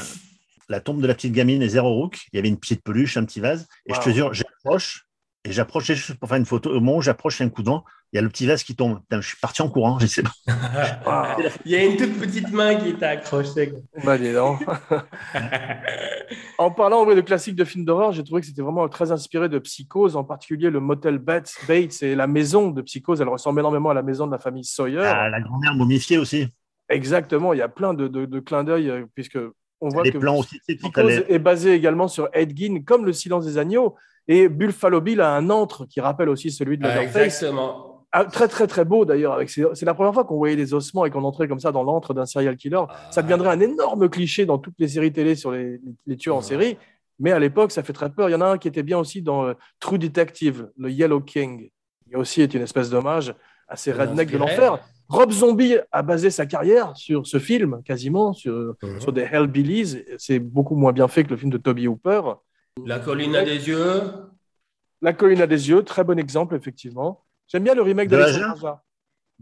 [0.70, 2.20] la tombe de la petite gamine et Zéro Rook.
[2.32, 5.06] Il y avait une petite peluche, un petit vase, et je te jure, j'approche,
[5.46, 6.70] et j'approchais juste pour faire une photo.
[6.70, 9.00] Au moment où j'approche, un coup d'an, il y a le petit vase qui tombe.
[9.02, 10.32] Putain, je suis parti en courant, je sais pas.
[11.66, 13.74] Il y a une toute petite main qui t'a accroché.
[14.06, 14.62] bah, dis donc.
[16.58, 19.60] en parlant de classiques de films d'horreur, j'ai trouvé que c'était vraiment très inspiré de
[19.60, 23.22] Psychose, en particulier le motel Bates, Bates et la maison de Psychose.
[23.22, 25.00] Elle ressemble énormément à la maison de la famille Sawyer.
[25.04, 26.48] Ah, la grand-mère momifiée aussi.
[26.90, 29.40] Exactement, il y a plein de, de- de clins d'œil, euh, puisque
[29.82, 30.60] on voit Les que plans aussi,
[31.28, 33.96] est basé également sur Ed Gein, comme Le Silence des Agneaux.
[34.28, 37.26] Et Buffalo Bill a un antre qui rappelle aussi celui de Ah, Leatherface.
[37.26, 38.06] exactement.
[38.16, 39.34] Ah, très très très beau d'ailleurs.
[39.34, 41.72] avec ses- C'est la première fois qu'on voyait des ossements et qu'on entrait comme ça
[41.72, 42.84] dans l'antre d'un serial killer.
[43.12, 46.42] Ça deviendrait un énorme cliché dans toutes les séries télé sur les, les- tueurs en
[46.42, 46.78] série.
[47.20, 48.30] Mais à l'époque, ça fait très peur.
[48.30, 51.22] Il y en a un qui était bien aussi dans euh, True Detective, le Yellow
[51.22, 51.70] King,
[52.08, 53.34] qui aussi est une espèce d'hommage
[53.68, 54.78] à ces rednecks de l'enfer.
[55.10, 59.00] Rob Zombie a basé sa carrière sur ce film, quasiment, sur, Mhm.
[59.02, 60.04] sur des Hellbillies.
[60.18, 62.22] C'est beaucoup moins bien fait que le film de Toby Hooper.
[62.86, 64.02] La colline a des yeux.
[65.02, 67.24] La colline à des yeux, très bon exemple, effectivement.
[67.48, 68.56] J'aime bien le remake De Aja.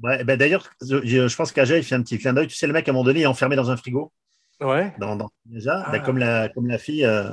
[0.01, 2.47] Ouais, ben d'ailleurs, je, je pense qu'Aja, il fait un petit clin d'œil.
[2.47, 4.11] Tu sais, le mec, à un moment donné, il est enfermé dans un frigo.
[4.59, 5.91] Ouais, Dans, dans, déjà, Ah.
[5.91, 7.31] ben, comme, la, comme la fille euh,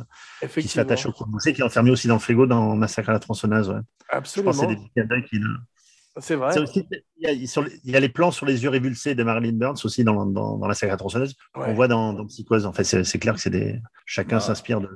[0.54, 3.18] qui s'attache au courboucher, qui est enfermée aussi dans le frigo dans Massacre à la
[3.18, 3.68] tronçonneuse.
[3.68, 3.80] Ouais.
[4.10, 4.50] Je Absolument.
[4.52, 5.38] pense que c'est des petits clins d'œil qui.
[6.20, 6.52] C'est vrai.
[6.52, 8.70] C'est aussi- il, y a, sur les- il y a les plans sur les yeux
[8.70, 11.36] révulsés de Marilyn Burns aussi dans, dans, dans Massacre à la tronçonneuse.
[11.54, 11.66] Ouais.
[11.68, 12.64] On voit dans, dans Psychose.
[12.66, 13.78] En fait, c'est c'est clair que c'est des.
[14.06, 14.40] Chacun Ah.
[14.40, 14.88] s'inspire de,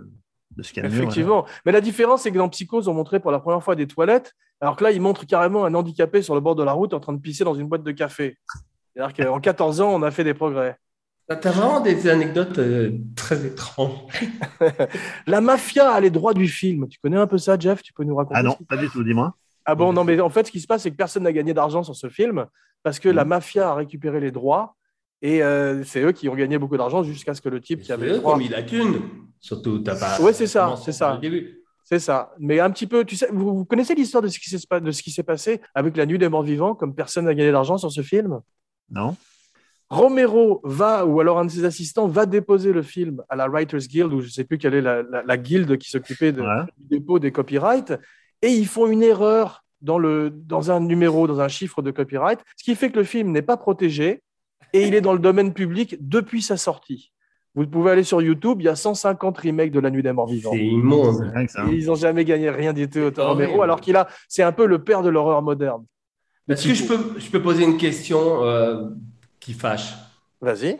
[0.56, 1.46] de ce qu'il y a de mieux, Effectivement.
[1.64, 4.34] Mais la différence, c'est que dans Psychose, on montrait pour la première fois des toilettes,
[4.60, 7.00] alors que là, ils montrent carrément un handicapé sur le bord de la route en
[7.00, 8.38] train de pisser dans une boîte de café.
[8.94, 10.76] C'est-à-dire qu'en 14 ans, on a fait des progrès.
[11.28, 14.00] T'as t'as vraiment des anecdotes euh, très étranges.
[15.26, 16.88] La mafia a les droits du film.
[16.88, 17.82] Tu connais un peu ça, Jeff?
[17.82, 19.34] Tu peux nous raconter Ah non, pas du tout, dis-moi.
[19.64, 21.54] Ah bon, non, mais en fait, ce qui se passe, c'est que personne n'a gagné
[21.54, 22.46] d'argent sur ce film
[22.82, 24.74] parce que la mafia a récupéré les droits
[25.20, 27.92] et euh, c'est eux qui ont gagné beaucoup d'argent jusqu'à ce que le type qui
[27.92, 29.02] avait les eux qui droits ont mis la thune.
[29.42, 30.20] Surtout, t'as pas.
[30.22, 31.18] Ouais, c'est ça, c'est ça.
[31.20, 31.59] début.
[31.85, 32.33] C'est ça.
[32.38, 34.81] Mais un petit peu, tu sais, vous, vous connaissez l'histoire de ce qui s'est pas-
[34.81, 37.52] de ce qui s'est passé avec La Nuit des Morts Vivants, comme personne n'a gagné
[37.52, 38.40] d'argent sur ce film?
[38.90, 39.14] Non
[39.90, 43.81] Romero va, ou alors un de ses assistants, va déposer le film à la Writers
[43.81, 46.40] Guild, ou je ne sais plus quelle est la, la- la guilde qui s'occupait de-
[46.40, 46.64] Ouais.
[46.78, 47.92] du dépôt des copyrights,
[48.40, 52.40] et ils font une erreur dans, le, dans un numéro, dans un chiffre de copyright,
[52.57, 54.22] ce qui fait que le film n'est pas protégé,
[54.72, 57.12] et il est dans le domaine public depuis sa sortie.
[57.54, 60.26] Vous pouvez aller sur YouTube, il y a 150 remakes de La Nuit des Morts
[60.28, 60.52] Vivants.
[60.52, 61.30] C'est immonde.
[61.34, 61.68] hein.
[61.70, 64.82] Ils n'ont jamais gagné rien du tout, Romero, alors qu'il a, c'est un peu le
[64.82, 65.84] père de l'horreur moderne.
[66.48, 68.88] Est-ce que je peux, je peux poser une question euh,
[69.38, 69.94] qui fâche?
[70.40, 70.78] Vas-y.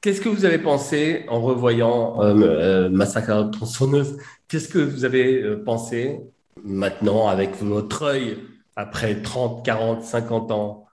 [0.00, 4.78] Qu'est-ce que vous avez pensé en revoyant euh, euh, Massacre à la tronçonneuse Qu'est-ce que
[4.78, 6.20] vous avez pensé
[6.62, 8.38] maintenant avec votre œil
[8.76, 10.86] après 30, 40, 50 ans,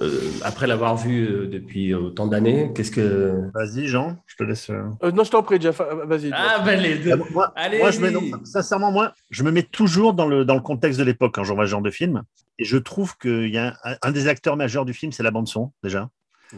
[0.00, 3.42] euh, après l'avoir vu euh, depuis autant d'années Qu'est-ce que...
[3.54, 4.68] Vas-y, Jean, je te laisse.
[4.70, 4.82] euh.
[5.04, 5.80] Euh, non, je t'en prie, Jeff.
[5.80, 6.30] euh, Vas-y.
[6.34, 9.62] Ah ben les deux moi, Allez moi, je mets, non, sincèrement, moi, je me mets
[9.62, 12.22] toujours dans le, dans le contexte de l'époque quand j'en vois ce genre de film.
[12.58, 15.30] Et je trouve qu'il y a un, un des acteurs majeurs du film, c'est la
[15.30, 16.08] bande-son, déjà.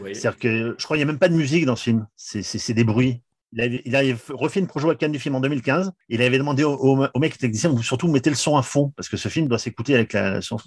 [0.01, 0.15] Oui.
[0.15, 2.07] C'est-à-dire que je crois qu'il n'y a même pas de musique dans ce film.
[2.15, 3.21] C'est- C'est c'est des bruits.
[3.51, 5.91] Il avait, il avait refait une projet à Cannes du film en 2015.
[6.07, 8.93] Il avait demandé au, au, au mec technicien, vous surtout mettez le son à fond,
[8.95, 10.57] parce que ce film doit s'écouter avec la, son.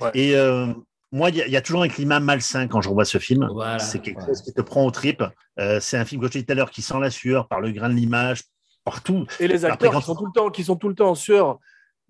[0.00, 0.10] Ouais.
[0.14, 0.68] Et euh,
[1.14, 3.18] moi, il y, a- il y a toujours un climat malsain quand je revois ce
[3.18, 3.48] film.
[3.52, 3.78] Voilà.
[3.78, 4.26] C'est quelque Ouais.
[4.26, 5.22] chose qui te prend aux tripes.
[5.60, 7.60] Euh, c'est un film, comme je disais tout à l'heure, qui sent la sueur par
[7.60, 8.42] le grain de l'image,
[8.84, 9.24] partout.
[9.40, 11.10] Et les Après, acteurs quand- qui sont tout le temps, qui sont tout le temps
[11.10, 11.58] en sueur.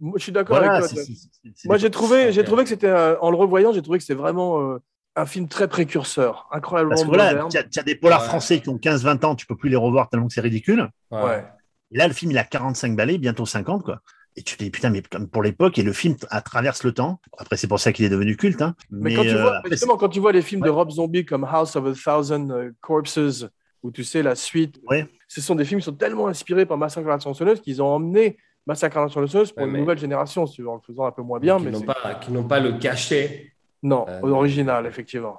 [0.01, 1.05] Moi, je suis d'accord Voilà, avec c'est- toi.
[1.05, 2.90] c'est- c'est- c'est Moi, j'ai trouvé, j'ai trouvé que c'était,
[3.21, 4.79] en le revoyant, j'ai trouvé que c'était vraiment euh,
[5.17, 8.27] un film très précurseur, incroyablement Parce que voilà, tu as, tu as des polars Ouais.
[8.29, 10.88] français qui ont 15-20 ans, tu peux plus les revoir tellement que c'est ridicule.
[11.12, 11.23] Ouais.
[11.23, 11.45] Ouais.
[11.93, 14.01] Et là, le film, il a 45 balais, bientôt 50, quoi.
[14.37, 16.92] Et tu te dis, putain, mais comme pour l'époque, et le film à traverse le
[16.92, 17.20] temps.
[17.38, 18.62] Après, c'est pour ça qu'il est devenu culte.
[18.62, 18.75] Hein.
[18.90, 20.75] Mais, quand, tu euh, vois, après, justement, quand tu vois les films de Ouais.
[20.75, 23.44] Rob Zombie comme House of a Thousand euh, Corpses,
[23.85, 25.07] où tu sais la suite, Ouais.
[25.29, 27.87] ce sont des films qui sont tellement inspirés par Massacre à la tronçonneuse qu'ils ont
[27.87, 30.81] emmené Massacre à la tronçonneuse pour Ouais, une nouvelle génération, si tu veux, en le
[30.81, 33.53] faisant un peu moins bien, qui mais n'ont c'est- pas, qui n'ont pas le cachet.
[33.85, 35.38] non, Euh, original, effectivement.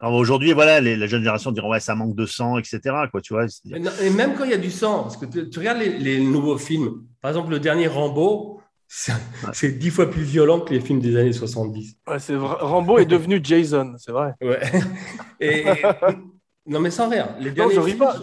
[0.00, 2.80] Alors aujourd'hui, voilà, les, la jeune génération diront, ouais, ça manque de sang, etc.
[3.10, 5.26] Quoi, tu vois, Et, non- et même quand il y a du sang, parce que
[5.26, 10.10] tu, tu regardes les, les nouveaux films, par exemple le dernier Rambo, c'est dix fois
[10.10, 11.96] plus violent que les films des années 70.
[12.06, 12.56] Ouais, c'est vrai.
[12.60, 14.34] Rambo est devenu Jason, c'est vrai.
[14.42, 14.60] Ouais.
[15.40, 15.64] Et,
[16.66, 18.18] non mais sans rire, les Non, derniers je films, pas.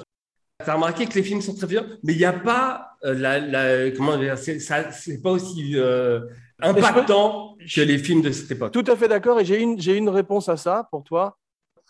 [0.64, 3.16] tu as remarqué que les films sont très violents, mais il n'y a pas euh,
[3.16, 6.20] la, la- comment dire, c'est ça- c'est pas aussi euh,
[6.62, 8.72] impactant que les films de cette époque.
[8.72, 11.40] Tout à fait d'accord, et j'ai une, j'ai une réponse à ça pour toi.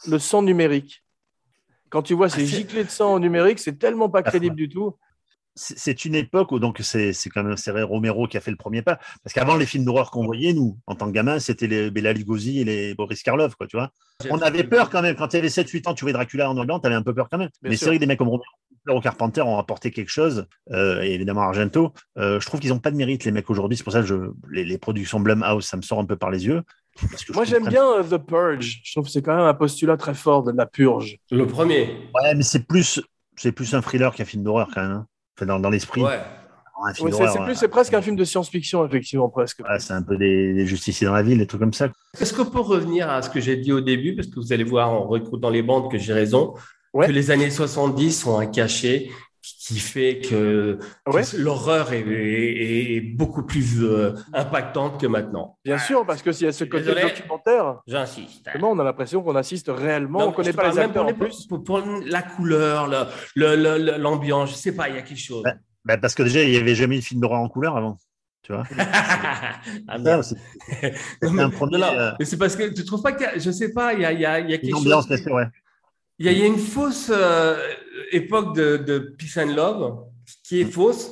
[0.08, 1.04] Le sang numérique.
[1.90, 4.70] Quand tu vois ces Ah, giclées de sang en numérique, c'est tellement pas crédible du
[4.70, 4.96] tout.
[5.56, 8.58] C'est une époque où donc c'est c'est quand même c'est Romero qui a fait le
[8.58, 9.00] premier pas.
[9.24, 12.14] Parce qu'avant, les films d'horreur qu'on voyait, nous, en tant que gamins, c'était les Bela
[12.14, 13.92] Lugosi et les Boris Karloff, quoi, tu vois.
[14.30, 15.16] On avait peur quand même.
[15.16, 17.04] Quand tu avais 7-8 ans, tu voyais Dracula en noir et blanc, tu avais un
[17.04, 17.50] peu peur quand même.
[17.62, 18.46] Bien Mais c'est vrai que des mecs comme Romero,
[18.90, 21.94] ou Carpenter ont apporté quelque chose, euh, et évidemment Argento.
[22.18, 23.78] Euh, je trouve qu'ils n'ont pas de mérite, les mecs, aujourd'hui.
[23.78, 24.16] C'est pour ça que je,
[24.50, 26.64] les, les productions Blumhouse, ça me sort un peu par les yeux.
[27.10, 28.82] Parce que je Moi, j'aime bien euh, The Purge.
[28.84, 31.18] Je trouve que c'est quand même un postulat très fort de la purge.
[31.30, 32.10] Le premier.
[32.14, 33.02] Ouais, mais c'est plus,
[33.38, 35.06] c'est plus un thriller qu'un film d'horreur, quand même.
[35.42, 35.46] Hein.
[35.46, 36.02] Enfin, dans, dans l'esprit.
[36.02, 36.20] Ouais.
[36.84, 39.60] Ouais, c'est presque un film de science-fiction, effectivement, presque.
[39.60, 41.90] Voilà, c'est un peu des, des justiciers dans la ville, des trucs comme ça.
[42.20, 44.64] Est-ce qu'on peut revenir à ce que j'ai dit au début, parce que vous allez
[44.64, 46.56] voir en recrutant les bandes que j'ai raison,
[46.94, 47.08] Ouais.
[47.08, 49.10] que les années 70 sont un cachet
[49.42, 51.24] qui fait que, que Ouais.
[51.38, 55.58] l'horreur est, est- est beaucoup plus euh, impactante que maintenant.
[55.66, 57.02] Bien sûr, parce que s'il y a ce côté Désolé.
[57.04, 58.48] documentaire, J'insiste.
[58.62, 60.20] on a l'impression qu'on assiste réellement.
[60.20, 61.46] Non, on connaît je te pas les acteurs en pour les- plus.
[61.48, 65.02] Pour, pour la couleur, le- le- le- le- l'ambiance, je sais pas, il y a
[65.02, 65.44] quelque chose.
[65.44, 65.54] Ouais.
[65.86, 67.98] Bah, parce que déjà, il n'y avait jamais eu de film d'horreur en couleur avant.
[68.44, 70.36] Tu vois ah, c'est-
[71.24, 74.12] euh, parce que tu trouves pas qu'il y a, je sais pas, il y a,
[74.12, 75.16] il y a, il y a quelque une ambiance, chose.
[75.16, 75.46] bien sûr, ouais.
[76.20, 77.58] Il y a, il y a une fausse euh,
[78.12, 80.06] époque de, de Peace and Love
[80.44, 81.12] qui est fausse.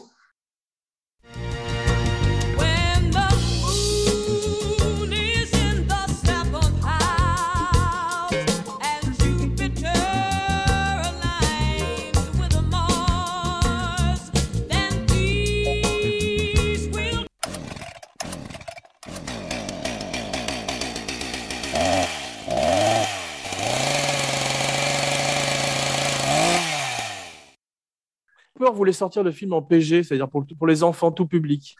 [28.74, 31.76] Voulait sortir le film en PG, c'est-à-dire pour, pour les enfants tout public.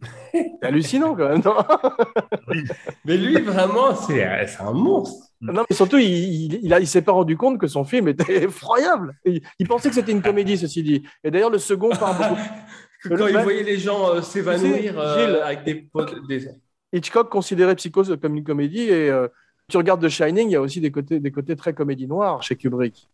[0.32, 1.54] C'est hallucinant quand même, non
[3.04, 4.24] Mais lui, vraiment, c'est
[4.60, 5.26] un monstre.
[5.40, 8.08] Non, mais surtout, il, il, il a- il s'est pas rendu compte que son film
[8.08, 9.14] était effroyable.
[9.24, 11.02] Il, il pensait que c'était une comédie, ceci dit.
[11.24, 12.40] Et d'ailleurs, le second part beaucoup.
[13.02, 15.36] Que Le Quand il voyait les gens euh, s'évanouir euh, Gilles.
[15.42, 16.48] avec des, potes- des-
[16.92, 19.26] Hitchcock considérait Psycho comme une comédie et euh,
[19.68, 22.42] tu regardes The Shining, il y a aussi des côtés, des côtés très comédie noire
[22.42, 23.08] chez Kubrick.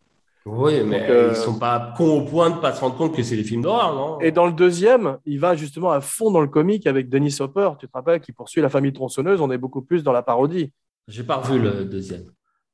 [0.51, 3.15] Oui, mais Donc, euh, ils sont pas cons au point de pas se rendre compte
[3.15, 4.19] que c'est des films d'horreur, non?
[4.19, 7.69] Et dans le deuxième, il va justement à fond dans le comique avec Dennis Hopper,
[7.79, 10.71] tu te rappelles, qui poursuit la famille tronçonneuse, on est beaucoup plus dans la parodie.
[11.07, 12.25] J'ai pas revu le deuxième.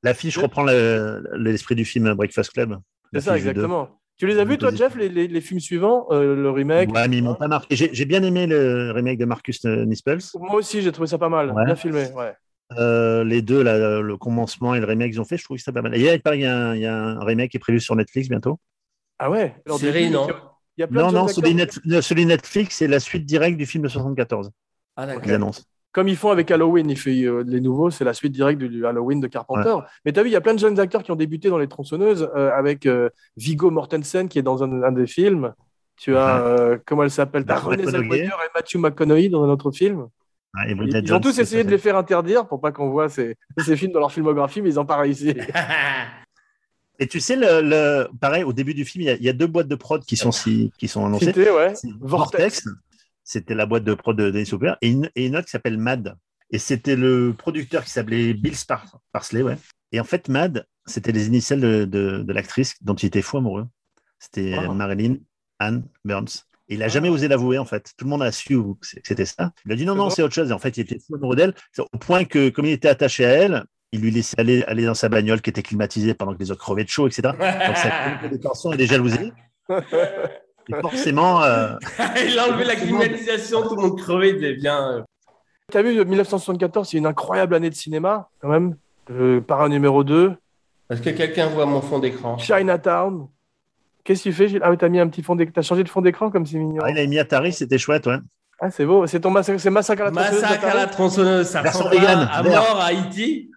[0.03, 2.77] L'affiche reprend le- l'esprit du film Breakfast Club.
[3.13, 3.89] C'est ça, exactement.
[4.17, 4.71] Tu les as vus, toi.
[4.73, 7.75] Jeff, les, les- les films suivants, euh, le remake Ouais, mais ils m'ont pas marqué.
[7.75, 10.19] J'ai bien aimé le remake de Marcus Nispels.
[10.39, 11.65] Moi aussi, j'ai trouvé ça pas mal, Ouais.
[11.65, 12.05] bien filmé.
[12.15, 12.33] Ouais.
[12.73, 15.61] Euh, les deux, là, le commencement et le remake qu'ils ont fait, je trouve que
[15.63, 15.95] c'était pas mal.
[15.95, 17.51] Et il y a, il paraît qu'il y a un- il y a un remake
[17.51, 18.59] qui est prévu sur Netflix bientôt.
[19.19, 20.27] Ah ouais Alors, Série, des- non
[20.77, 21.81] Il y a plein Non, de non, celui, acteurs.
[21.85, 24.49] Net- celui Netflix, c'est la suite directe du film de 74
[24.97, 25.29] Ah, d'accord.
[25.31, 25.61] annoncent.
[25.93, 28.85] Comme ils font avec Halloween, ils font, euh, les nouveaux, c'est la suite directe du,
[28.85, 29.75] Halloween de Carpenter.
[30.03, 31.57] Mais tu as vu, il y a plein de jeunes acteurs qui ont débuté dans
[31.57, 35.53] les tronçonneuses euh, avec euh, Vigo Mortensen qui est dans un, un des films.
[35.95, 37.45] Tu as, euh, comment elle s'appelle?
[37.45, 40.07] Bah, Renée Zellweger et Matthew McConaughey dans un autre film.
[40.67, 43.75] Et Ils, ont tous essayé de les faire interdire pour pas qu'on voit ces, ces
[43.75, 45.33] films dans leur filmographie, mais ils n'ont pas réussi.
[46.99, 49.29] Et tu sais, le, le- pareil, au début du film, il y a, il y
[49.29, 51.25] a deux boîtes de prod qui sont, si, qui sont annoncées.
[51.25, 51.73] C'était, ouais.
[51.99, 52.63] Vortex.
[53.23, 55.77] C'était la boîte de prod de Denis Hopper, et une, et une autre qui s'appelle
[55.77, 56.15] Mad.
[56.51, 59.57] Et c'était le producteur qui s'appelait Bill Spar- Parsley, ouais.
[59.91, 63.37] Et en fait, Mad, c'était les initiales de, de, de l'actrice dont il était fou
[63.39, 63.65] amoureux.
[64.19, 64.71] C'était Ah.
[64.71, 65.17] Marilyn
[65.59, 66.45] Anne Burns.
[66.67, 67.91] Et il n'a jamais osé l'avouer, en fait.
[67.97, 69.51] Tout le monde a su que c'était ça.
[69.65, 70.49] Il a dit non, non, c'est autre chose.
[70.49, 73.25] Et en fait, il était fou amoureux d'elle, au point que, comme il était attaché
[73.25, 76.39] à elle, il lui laissait aller, aller dans sa bagnole qui était climatisée pendant que
[76.39, 77.21] les autres crevaient de chaud, etc.
[77.23, 79.31] Donc, ça crée des tensions et des jalousies.
[80.67, 81.75] Et forcément, euh,
[82.27, 84.59] Il a enlevé la climatisation, tout le monde crevé, il.
[85.71, 88.75] Tu as vu, 1974, c'est une incroyable année de cinéma, quand même.
[89.11, 90.35] Euh, Parrain numéro 2,
[90.89, 92.39] Est-ce que quelqu'un voit mon fond d'écran?
[92.39, 93.27] Chinatown.
[94.05, 94.61] Qu'est-ce que tu fais, Gilles?
[94.63, 95.51] Ah, oui, t'as mis un petit fond d'écran.
[95.55, 96.81] T'as changé de fond d'écran comme c'est mignon.
[96.85, 98.17] ah, il a mis Atari, c'était chouette, ouais.
[98.59, 99.05] Ah, c'est beau.
[99.07, 102.43] C'est ton massacre, c'est massacre à la tronçonneuse Massacre à la tronçonneuse, ça ressemble à,
[102.43, 103.51] mort à Haïti.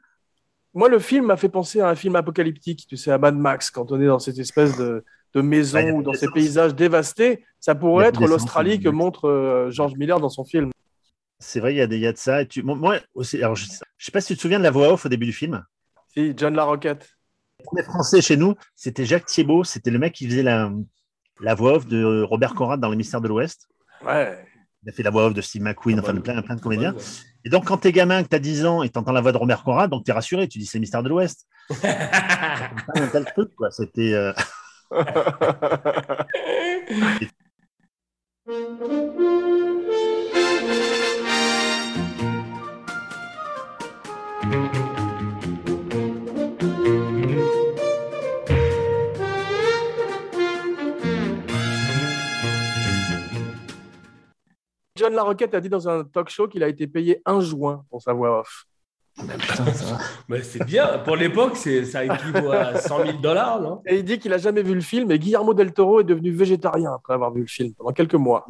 [0.74, 3.70] Moi, le film m'a fait penser à un film apocalyptique, tu sais, à Mad Max,
[3.70, 7.44] quand on est dans cette espèce de, de maison ou dans ces paysages dévastés.
[7.60, 10.70] Ça pourrait être l'Australie que montre euh, George Miller dans son film.
[11.40, 12.42] C'est vrai, il y, a des- il y a de ça.
[12.42, 14.64] Et tu, moi- moi aussi, alors, je ne sais pas si tu te souviens de
[14.64, 15.62] la voix off au début du film.
[16.14, 17.17] Si, John LaRoquette.
[17.60, 19.64] Le premier français chez nous, c'était Jacques Thiebaud.
[19.64, 20.70] C'était le mec qui faisait la,
[21.40, 23.68] la voix off de Robert Conrad dans Les Mystères de l'Ouest.
[24.04, 24.44] Ouais.
[24.84, 26.94] Il a fait la voix off de Steve McQueen, enfin de plein, plein de comédiens.
[27.44, 29.64] Et donc, quand t'es gamin, que t'as 10 ans et t'entends la voix de Robert
[29.64, 30.46] Conrad, donc t'es rassuré.
[30.46, 31.46] Tu dis c'est Les Mystères de l'Ouest.
[31.82, 33.70] un tel truc, quoi.
[33.72, 34.14] C'était.
[34.14, 34.32] euh,
[55.08, 58.02] John LaRoquette a dit dans un talk show qu'il a été payé un juin pour
[58.02, 58.64] sa voix off.
[59.16, 59.34] Va.
[60.28, 60.98] Mais c'est bien.
[60.98, 63.80] Pour l'époque, c'est- ça équivaut à 100 000 dollars, non?
[63.86, 66.30] Et il dit qu'il a jamais vu le film et Guillermo del Toro est devenu
[66.30, 68.46] végétarien après avoir vu le film pendant quelques mois.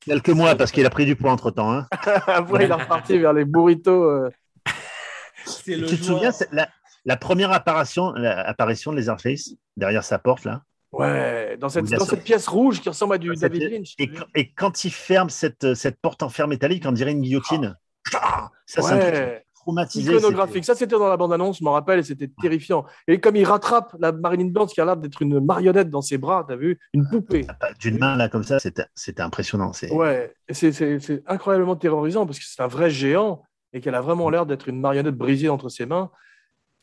[0.00, 1.72] Quelques mois, parce qu'il a pris du poids entre temps.
[1.72, 1.86] Hein.
[2.28, 4.04] Après, il est reparti vers les burritos.
[4.04, 4.30] euh,
[5.66, 6.32] le Tu te joueur.
[6.32, 6.68] souviens, la,
[7.04, 10.62] la première apparition, la- apparition de Leatherface derrière sa porte, là?
[11.00, 13.94] Ouais, dans cette, dans pièce rouge qui ressemble à du Ah, David Lynch.
[13.98, 17.22] et, quand- et quand il ferme cette, cette porte en fer métallique, on dirait une
[17.22, 17.76] guillotine.
[18.14, 20.12] Ah, ça, c'est un truc Ouais, traumatisé.
[20.12, 20.64] iconographique.
[20.64, 22.84] Ça, c'était dans la bande-annonce, je m'en rappelle, et c'était terrifiant.
[23.08, 26.18] Et comme il rattrape la Marilyn Banks qui a l'air d'être une marionnette dans ses
[26.18, 26.78] bras, t'as vu?
[26.92, 27.46] Une poupée.
[27.80, 29.72] D'une main, là, comme ça, c'était impressionnant.
[29.72, 33.42] C'est- Ouais, c'est- c'est c'est incroyablement terrorisant parce que c'est un vrai géant
[33.72, 36.10] et qu'elle a vraiment l'air d'être une marionnette brisée entre ses mains.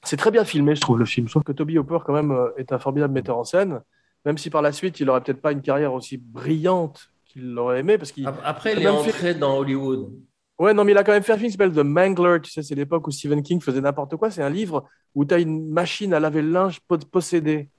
[0.05, 1.27] C'est très bien filmé, je trouve, le film.
[1.27, 3.79] Je trouve que Toby Hopper, quand même, euh, est un formidable metteur en scène,
[4.25, 7.79] même si par la suite, il n'aurait peut-être pas une carrière aussi brillante qu'il l'aurait
[7.79, 7.97] aimé.
[7.97, 8.27] Parce qu'il...
[8.43, 10.11] Après, il est a même fait- entré dans Hollywood.
[10.59, 12.37] Ouais, non, mais il a quand même fait un film qui s'appelle The Mangler.
[12.41, 14.29] Tu sais, c'est l'époque où Stephen King faisait n'importe quoi.
[14.29, 17.69] C'est un livre où tu as une machine à laver le linge po- possédée.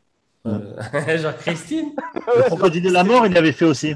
[0.47, 0.77] Euh,
[1.19, 1.93] genre Christine
[2.37, 3.95] Le crocodile de la mort, il l'avait fait aussi.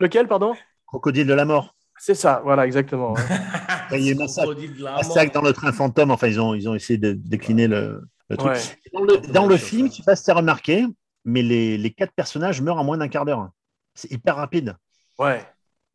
[0.00, 0.54] Lequel, pardon?
[0.86, 1.74] Crocodile de la mort.
[1.98, 3.14] C'est ça, voilà, exactement.
[3.92, 5.42] il y a eu Massacre, Crocodile de la Massacre mort.
[5.42, 8.52] dans le train fantôme, enfin, ils ont, ils ont essayé de décliner le, le truc.
[8.52, 8.60] Ouais.
[8.92, 10.84] Dans le, dans le film, tu passes à remarquer,
[11.26, 13.50] mais les, les quatre personnages meurent en moins d'un quart d'heure.
[13.94, 14.76] C'est hyper rapide.
[15.18, 15.44] Ouais,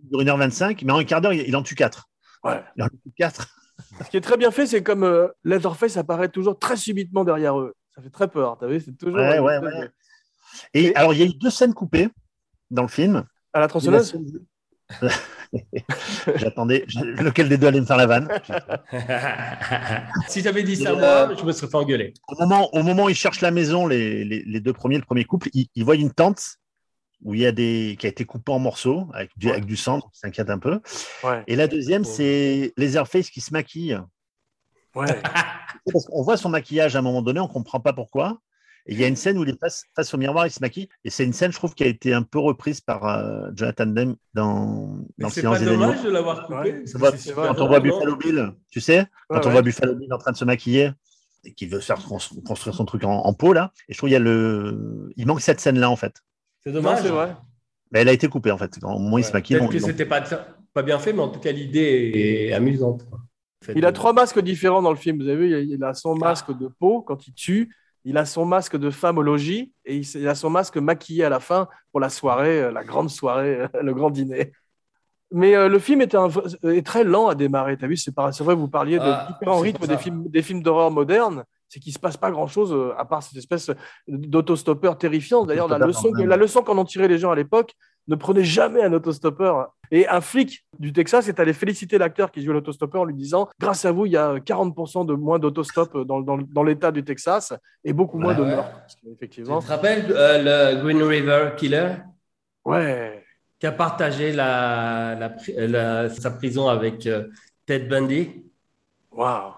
[0.04, 2.10] Il dure 1h25, mais en un quart d'heure, il, il en tue quatre.
[2.44, 2.64] ouais.
[2.76, 3.48] Il en tue quatre.
[4.06, 7.60] Ce qui est très bien fait, c'est comme euh, Leatherface apparaît toujours très subitement derrière
[7.60, 7.74] eux.
[7.96, 9.90] Ça fait très peur, t'as vu C'est toujours Ouais, ouais, ouais.
[10.74, 12.10] Et- alors, il y a eu deux scènes coupées
[12.70, 13.26] dans le film.
[13.54, 14.16] À la tronçonneuse?
[16.36, 16.86] J'attendais.
[16.96, 18.30] Lequel des deux allait me faire la vanne
[20.30, 22.14] si j'avais dit ça moi, je me serais fait engueuler.
[22.30, 25.04] au moment, au moment où ils cherchent la maison, les, les, les deux premiers, le
[25.04, 26.58] premier couple, ils, ils voient une tente
[27.24, 29.78] où il y a des qui a été coupée en morceaux avec du, avec du
[29.78, 30.80] sang, donc ils s'inquiètent un peu.
[31.24, 34.00] Ouais, Et la deuxième, c'est Leatherface qui se maquille.
[34.96, 35.22] ouais.
[35.92, 38.40] Parce qu'on voit son maquillage à un moment donné, on comprend pas pourquoi.
[38.88, 40.60] Et il y a une scène où il est face, face au miroir, il se
[40.60, 40.90] maquille.
[41.04, 43.86] Et c'est une scène, je trouve, qui a été un peu reprise par euh, Jonathan
[43.86, 46.56] Demme dans, Mais dans c'est Silence pas des dommage de l'avoir coupé.
[46.74, 46.84] Ouais.
[46.96, 49.52] vrai, quand on voit Buffalo Bill, tu sais, quand Ouais, on ouais.
[49.52, 50.92] voit Buffalo Bill en train de se maquiller
[51.44, 54.08] et qu'il veut faire cons- construire son truc en, en peau, là, et je trouve
[54.10, 55.12] qu'il y a le.
[55.16, 56.16] Il manque cette scène-là, en fait.
[56.64, 57.02] C'est dommage.
[57.02, 57.36] c'est vrai.
[57.92, 58.78] Mais elle a été coupée, en fait.
[58.84, 60.22] Au où il se maquille, Peut-être que c'était pas,
[60.74, 62.12] pas bien fait, mais en tout cas, l'idée
[62.50, 63.06] est amusante.
[63.64, 65.22] Fait Il a de- trois masques différents dans le film.
[65.22, 68.18] Vous avez vu, il a- il a son masque de peau quand il tue, il
[68.18, 71.40] a son masque de femme au logis et il a son masque maquillé à la
[71.40, 74.52] fin pour la soirée, euh, la grande soirée, euh, le grand dîner.
[75.34, 76.28] Mais euh, le film est, un,
[76.64, 77.78] est très lent à démarrer.
[77.78, 80.62] Tu as vu, c'est vrai, vous parliez de Ah, différents rythmes des films, des films
[80.62, 81.46] d'horreur modernes.
[81.70, 83.72] C'est qu'il se passe pas grand chose à part cette espèce
[84.06, 85.46] d'autostoppeur terrifiant.
[85.46, 87.76] D'ailleurs, la leçon, la leçon qu'en ont tiré les gens à l'époque,
[88.08, 89.74] ne prenez jamais un autostoppeur.
[89.94, 93.50] Et un flic du Texas est allé féliciter l'acteur qui joue l'autostoppeur en lui disant
[93.60, 97.04] Grâce à vous, il y a 40% de moins d'autostop dans, dans, dans l'État du
[97.04, 98.56] Texas et beaucoup moins Ouais, de ouais.
[98.56, 98.72] meurtres.
[98.88, 101.96] Que, Tu effectivement, te rappelles euh, le Green River Killer?
[102.64, 103.24] Ouais.
[103.60, 107.28] qui a partagé la, la pri- la- sa prison avec euh,
[107.66, 108.46] Ted Bundy
[109.12, 109.52] Waouh.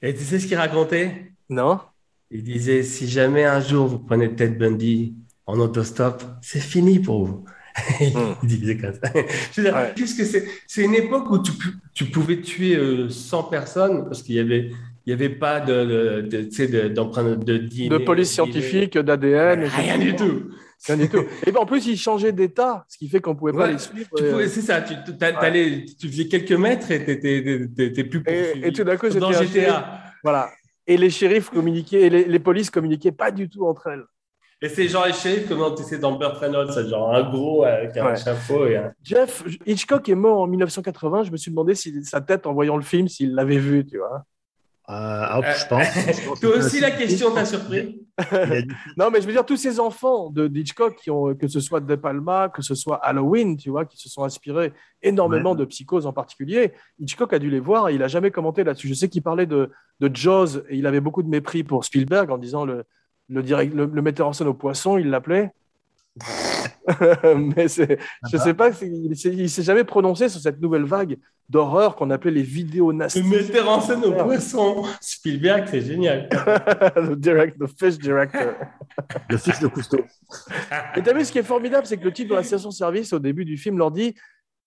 [0.00, 1.32] Et tu sais ce qu'il racontait?
[1.48, 1.80] Non
[2.30, 5.16] Il disait si jamais un jour vous prenez Ted Bundy
[5.50, 7.44] en autostop, c'est fini pour vous.
[8.00, 8.34] Hmm.
[8.42, 9.10] Il disait comme ça.
[9.52, 9.92] Je veux dire, Ouais.
[9.94, 11.52] puisque c'est une époque où tu,
[11.94, 14.70] tu pouvais tuer euh, 100 personnes parce qu'il y avait
[15.06, 18.30] il y avait pas de, de, de- tu sais, de- d'empreinte de, DNA, De police
[18.32, 19.64] scientifique, d'ADN.
[19.64, 20.50] Rien du tout.
[20.86, 21.22] Rien du tout.
[21.46, 23.78] Et ben, en plus, ils changeaient d'état, ce qui fait qu'on pouvait pas Ouais, les
[23.78, 24.08] suivre.
[24.16, 28.22] Tu et, pouvais- C'est ça, tu, t'allais- tu faisais quelques mètres et t'étais t'étais plus
[28.26, 30.02] et, et tout d'un coup, Comme dans GTA.
[30.24, 30.50] Voilà.
[30.86, 34.04] Et les shérifs communiquaient, et les, les polices communiquaient pas du tout entre elles.
[34.62, 37.64] Et c'est genre les shérifs, comment tu sais, dans Burt Reynolds, c'est genre un gros
[37.64, 38.16] avec un Ouais.
[38.16, 38.92] chapeau et un...
[39.02, 41.24] Jeff Hitchcock est mort en 1980.
[41.24, 43.96] Je me suis demandé si sa tête, en voyant le film, s'il l'avait vu, tu
[43.98, 44.24] vois.
[44.88, 45.84] Euh, ah, je pense.
[45.94, 48.02] Je pense Toi c'est aussi, la question t'a surpris
[48.98, 51.80] Non, mais je veux dire, tous ces enfants de d'Hitchcock, qui ont, que ce soit
[51.80, 55.58] De Palma, que ce soit Halloween, tu vois, qui se sont inspirés énormément Ouais.
[55.58, 58.88] de Psychose en particulier, Hitchcock a dû les voir et il a jamais commenté là-dessus.
[58.88, 62.30] Je sais qu'il parlait de, de Jaws et il avait beaucoup de mépris pour Spielberg
[62.30, 62.84] en disant le,
[63.30, 65.50] le, direct, le, le metteur en scène au poisson, il l'appelait.
[67.56, 67.98] mais c'est-
[68.30, 71.16] je sais pas, il s'est- il s'est jamais prononcé sur cette nouvelle vague
[71.48, 73.22] d'horreur qu'on appelait les vidéos Le nasty.
[73.22, 74.84] metteur en scène au poisson.
[75.00, 76.28] Spielberg, c'est génial.
[76.96, 78.54] le direct, the fish director.
[79.28, 79.98] Le fils de Cousteau.
[80.96, 83.18] Et t'as vu, ce qui est formidable, c'est que le type de la station-service, au
[83.18, 84.14] début du film, leur dit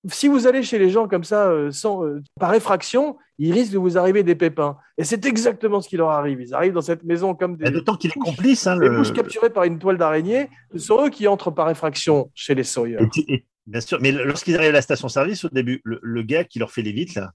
[0.08, 3.72] si vous allez chez les gens comme ça, euh, sans, euh, par effraction, il risque
[3.72, 4.78] de vous arriver des pépins.
[4.98, 6.42] Et c'est exactement ce qui leur arrive.
[6.42, 8.68] Ils arrivent dans cette maison comme des, D'autant qu'il est complice.
[8.68, 8.98] Hein, des le...
[8.98, 10.50] mouches capturées par une toile d'araignée.
[10.74, 12.98] Ce sont eux qui entrent par effraction chez les Sawyer.
[13.28, 16.60] Et bien sûr, mais lorsqu'ils arrivent à la station-service, au début, le, le gars qui
[16.60, 17.32] leur fait les vitres, là,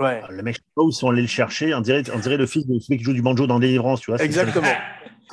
[0.00, 1.74] Ouais, Le mec, je sais pas où ils sont allés le chercher.
[1.74, 4.10] On dirait, on dirait le fils de celui qui joue du banjo dans Délivrance, tu
[4.10, 4.22] vois.
[4.22, 4.66] exactement.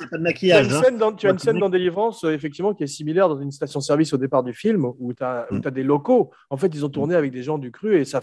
[0.00, 0.82] C'est pas de Tu as une hein.
[0.82, 1.60] scène dans, tu as une Ouais, scène mec.
[1.60, 5.12] dans Délivrance, euh, effectivement, qui est similaire dans une station-service au départ du film, où
[5.14, 5.60] tu as, Mm.
[5.70, 6.30] des locaux.
[6.48, 8.20] En fait, ils ont tourné avec des gens du cru et ça,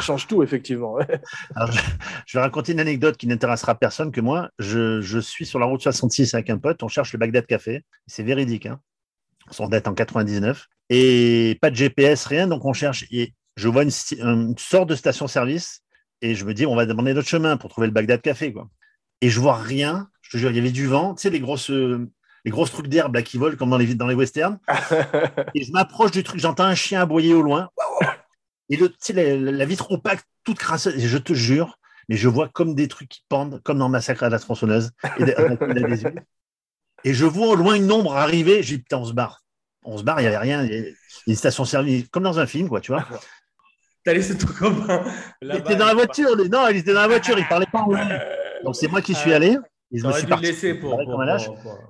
[0.00, 0.96] change tout, effectivement.
[1.56, 1.80] Alors, je,
[2.26, 4.50] je vais raconter une anecdote qui n'intéressera personne que moi.
[4.58, 6.82] Je, je suis sur la route 66 avec un pote.
[6.82, 7.84] On cherche le Bagdad Café.
[8.06, 8.66] C'est véridique.
[8.66, 8.80] Hein.
[9.58, 10.66] On date en 99.
[10.90, 12.46] Et pas de GPS, rien.
[12.48, 13.06] Donc, on cherche.
[13.10, 15.82] Et je vois une, une sorte de station-service.
[16.22, 18.52] Et je me dis, on va demander notre chemin pour trouver le Bagdad Café.
[18.52, 18.68] Quoi.
[19.22, 20.09] Et je vois rien.
[20.30, 21.14] Je te jure, il y avait du vent.
[21.16, 22.08] Tu sais, les grosses, euh,
[22.44, 24.60] les grosses trucs d'herbe là, qui volent comme dans les, dans les westerns.
[25.56, 27.68] Et je m'approche du truc, j'entends un chien aboyer au loin.
[28.68, 30.94] Et le, tu sais, la, la vitre opaque, toute crasseuse.
[30.94, 34.22] Et je te jure, mais je vois comme des trucs qui pendent, comme dans Massacre
[34.22, 34.92] à la tronçonneuse.
[35.18, 35.24] Et,
[37.02, 38.62] et je vois au loin une ombre arriver.
[38.62, 39.42] J'ai dit, putain, on se barre.
[39.82, 40.62] On se barre, il n'y avait rien.
[40.62, 40.92] Il y a
[41.26, 43.04] une station-service, comme dans un film, quoi, tu vois.
[44.04, 45.04] T'as laissé ton copain
[45.42, 46.36] Il était dans la voiture.
[46.48, 48.20] Non, il était dans la voiture, il parlait pas anglais.
[48.62, 49.58] Donc c'est moi qui suis allé.
[49.98, 50.90] Je me suis dû laisser pour.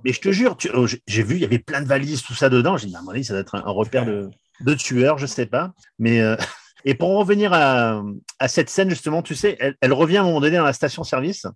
[0.04, 2.48] Mais je te jure, oh, j'ai- vu, il y avait plein de valises, tout ça
[2.48, 2.76] dedans.
[2.76, 4.30] J'ai dit, à mon avis, ça doit être un, un repère de,
[4.60, 5.72] de tueurs, je sais pas.
[5.98, 6.36] Mais euh,
[6.84, 8.02] et pour en revenir à,
[8.38, 10.72] à cette scène justement, tu sais, elle, elle revient à un moment donné dans la
[10.72, 11.46] station-service.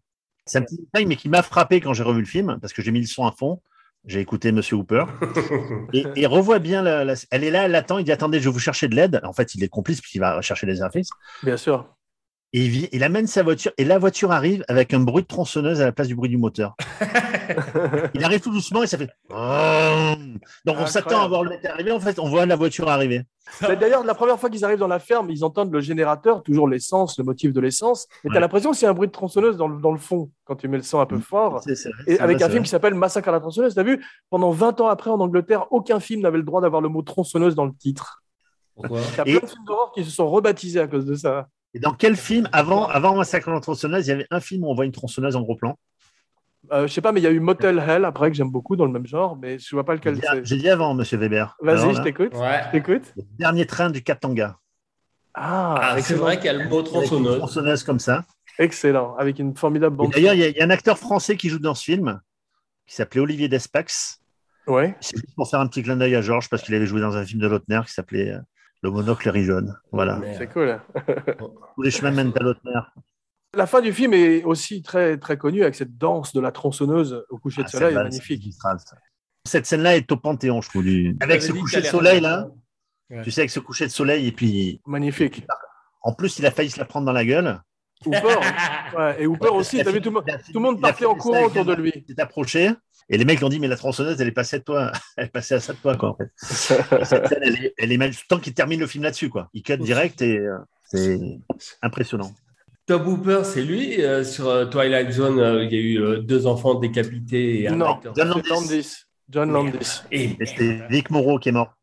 [0.47, 2.83] C'est un petit détail, mais qui m'a frappé quand j'ai revu le film parce que
[2.83, 3.63] j'ai mis le son à fond.
[4.07, 5.07] J'ai écouté Monsieur Hooper
[5.95, 6.83] et, et revoit bien.
[6.83, 7.97] La, la- elle est là, elle attend.
[7.97, 9.19] Il dit attendez, je vais vous chercher de l'aide.
[9.25, 11.09] En fait, il est complice puisqu'il va chercher les services.
[11.43, 11.89] Bien sûr.
[12.57, 15.27] Et il, vit- il amène sa voiture et la voiture arrive avec un bruit de
[15.27, 16.77] tronçonneuse à la place du bruit du moteur.
[18.15, 19.11] il arrive tout doucement et ça fait.
[20.65, 21.91] Donc on s'attend à voir le mec arriver.
[21.91, 23.23] En fait, on voit la voiture arriver.
[23.61, 27.19] D'ailleurs, la première fois qu'ils arrivent dans la ferme, ils entendent le générateur, toujours l'essence,
[27.19, 28.07] le motif de l'essence.
[28.25, 28.37] Et tu Ouais.
[28.37, 30.69] as l'impression que c'est un bruit de tronçonneuse dans le, dans le fond, quand tu
[30.69, 31.61] mets le son un peu fort.
[31.69, 31.91] Et c'est
[32.21, 32.63] avec vrai, un film vrai.
[32.63, 33.75] qui s'appelle Massacre à la tronçonneuse.
[33.75, 36.81] Tu as vu, pendant 20 ans après, en Angleterre, aucun film n'avait le droit d'avoir
[36.81, 38.23] le mot tronçonneuse dans le titre.
[38.77, 39.01] Pourquoi?
[39.01, 41.49] Il y a plein de films d'horreur qui se sont rebaptisés à cause de ça.
[41.75, 44.65] Et dans quel film avant, avant Massacre à la tronçonneuse, il y avait un film
[44.65, 45.77] où on voit une tronçonneuse en gros plan?
[46.73, 48.75] Euh, je sais pas, mais il y a eu Motel Hell après que j'aime beaucoup
[48.77, 50.45] dans le même genre, mais je vois pas lequel c'est.
[50.45, 51.57] j'ai dit avant, Monsieur Weber.
[51.61, 52.33] Vas-y, je t'écoute.
[52.35, 52.63] Ouais.
[53.17, 54.57] Le dernier train du Katanga.
[55.35, 57.39] Ah, Ah, c'est vrai qu'il y a le mot Avec une tronçonneuse.
[57.39, 58.25] tronçonneuse comme ça.
[58.59, 60.13] Excellent, avec une formidable bande.
[60.13, 62.21] D'ailleurs, il y, a- il y a un acteur français qui joue dans ce film,
[62.87, 64.21] qui s'appelait Olivier Despax.
[64.69, 64.97] Ouais.
[65.01, 67.17] C'est juste pour faire un petit clin d'œil à Georges, parce qu'il avait joué dans
[67.17, 68.39] un film de Lautner qui s'appelait euh,
[68.85, 69.75] Le monocle jaune.
[69.93, 70.19] Voilà.
[70.19, 70.35] Merde.
[70.37, 70.79] C'est cool.
[71.75, 72.81] Tous les chemins mènent à Lautner.
[73.55, 77.25] La fin du film est aussi très, très connue avec cette danse de la tronçonneuse
[77.31, 78.55] au coucher Ah, de soleil, celle-là, magnifique.
[79.47, 80.83] Cette scène-là est au Panthéon, je trouve.
[80.85, 82.47] du- Avec ce coucher de soleil, là.
[83.23, 85.47] Tu sais, avec ce coucher de soleil, et puis Magnifique.
[86.03, 87.59] en plus, il a failli se la prendre dans la gueule.
[88.07, 88.19] Hooper,
[88.99, 91.45] ouais, et Hooper aussi, t'as vu tout le monde, tout le monde partait en courant
[91.45, 91.93] autour de lui.
[92.09, 92.71] Il s'est approché.
[93.11, 94.91] Et les mecs lui ont dit, mais la tronçonneuse, elle est passée de toi.
[95.19, 96.31] Elle est passée à ça de toi, quoi, en fait.
[97.01, 98.13] Et cette scène, elle est, elle est mal...
[98.31, 99.51] Tant qu'il termine le film là-dessus, quoi.
[99.53, 101.21] Il cut direct et euh, c'est
[101.83, 102.33] impressionnant.
[102.87, 104.03] Tom Hooper, c'est lui.
[104.03, 107.69] euh, sur euh, Twilight Zone, euh, il y a eu euh, deux enfants décapités et
[107.69, 108.15] un Non, acteur.
[108.17, 108.95] John c'est Landis.
[109.29, 110.03] John Landis.
[110.11, 111.75] Et Et c'était Vic Moreau qui est mort.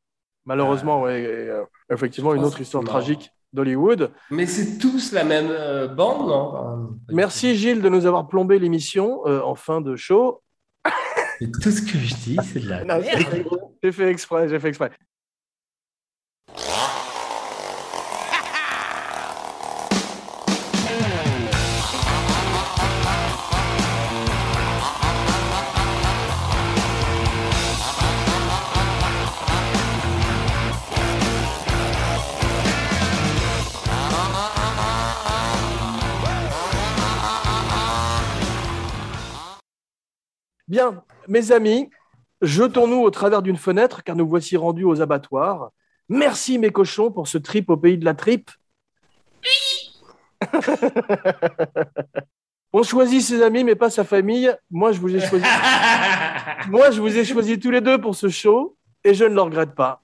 [0.45, 4.12] Malheureusement, ouais, et, euh, effectivement, une Oh, autre histoire c'est tragique d'Hollywood.
[4.30, 6.97] Mais c'est tous la même euh, bande, non?
[7.10, 10.41] Merci Gilles de nous avoir plombé l'émission euh, en fin de show.
[11.62, 13.26] Tout ce que je dis, c'est de la merde.
[13.84, 14.91] J'ai fait exprès, j'ai fait exprès.
[40.72, 41.90] Bien, mes amis,
[42.42, 45.72] jetons-nous au travers d'une fenêtre car nous voici rendus aux abattoirs.
[46.08, 48.50] Merci mes cochons pour ce trip au pays de la tripe.
[52.72, 54.56] On choisit ses amis mais pas sa famille.
[54.70, 55.44] Moi je vous ai choisi.
[56.70, 59.42] Moi je vous ai choisi tous les deux pour ce show et je ne le
[59.42, 60.02] regrette pas.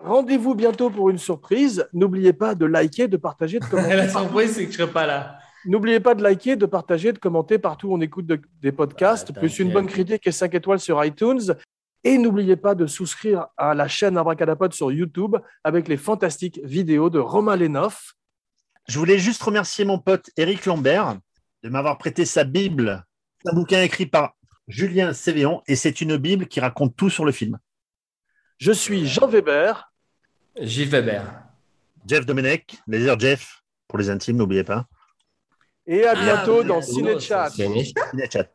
[0.00, 1.86] Rendez-vous bientôt pour une surprise.
[1.92, 3.94] N'oubliez pas de liker, de partager, de commenter.
[3.96, 5.39] la surprise, c'est que je serai pas là.
[5.66, 9.30] N'oubliez pas de liker, de partager, de commenter partout où on écoute de- des podcasts,
[9.34, 11.54] Ah, plus une bonne critique et 5 étoiles sur iTunes.
[12.02, 17.10] Et n'oubliez pas de souscrire à la chaîne Abracadapod sur YouTube avec les fantastiques vidéos
[17.10, 18.14] de Romain Lenoff.
[18.88, 21.18] Je voulais juste remercier mon pote Eric Lambert
[21.62, 23.04] de m'avoir prêté sa Bible.
[23.46, 24.34] Un bouquin écrit par
[24.66, 27.58] Julien Sévéon et c'est une Bible qui raconte tout sur le film.
[28.56, 29.92] Je suis Jean Weber.
[30.58, 31.22] Gilles Weber.
[32.06, 34.86] Jeff Domenech, laser Jeff, pour les intimes, n'oubliez pas.
[35.92, 37.50] Et à bientôt Ah, dans oui, Ciné c'est- Chat.
[37.50, 38.52] c'est- Cinechat.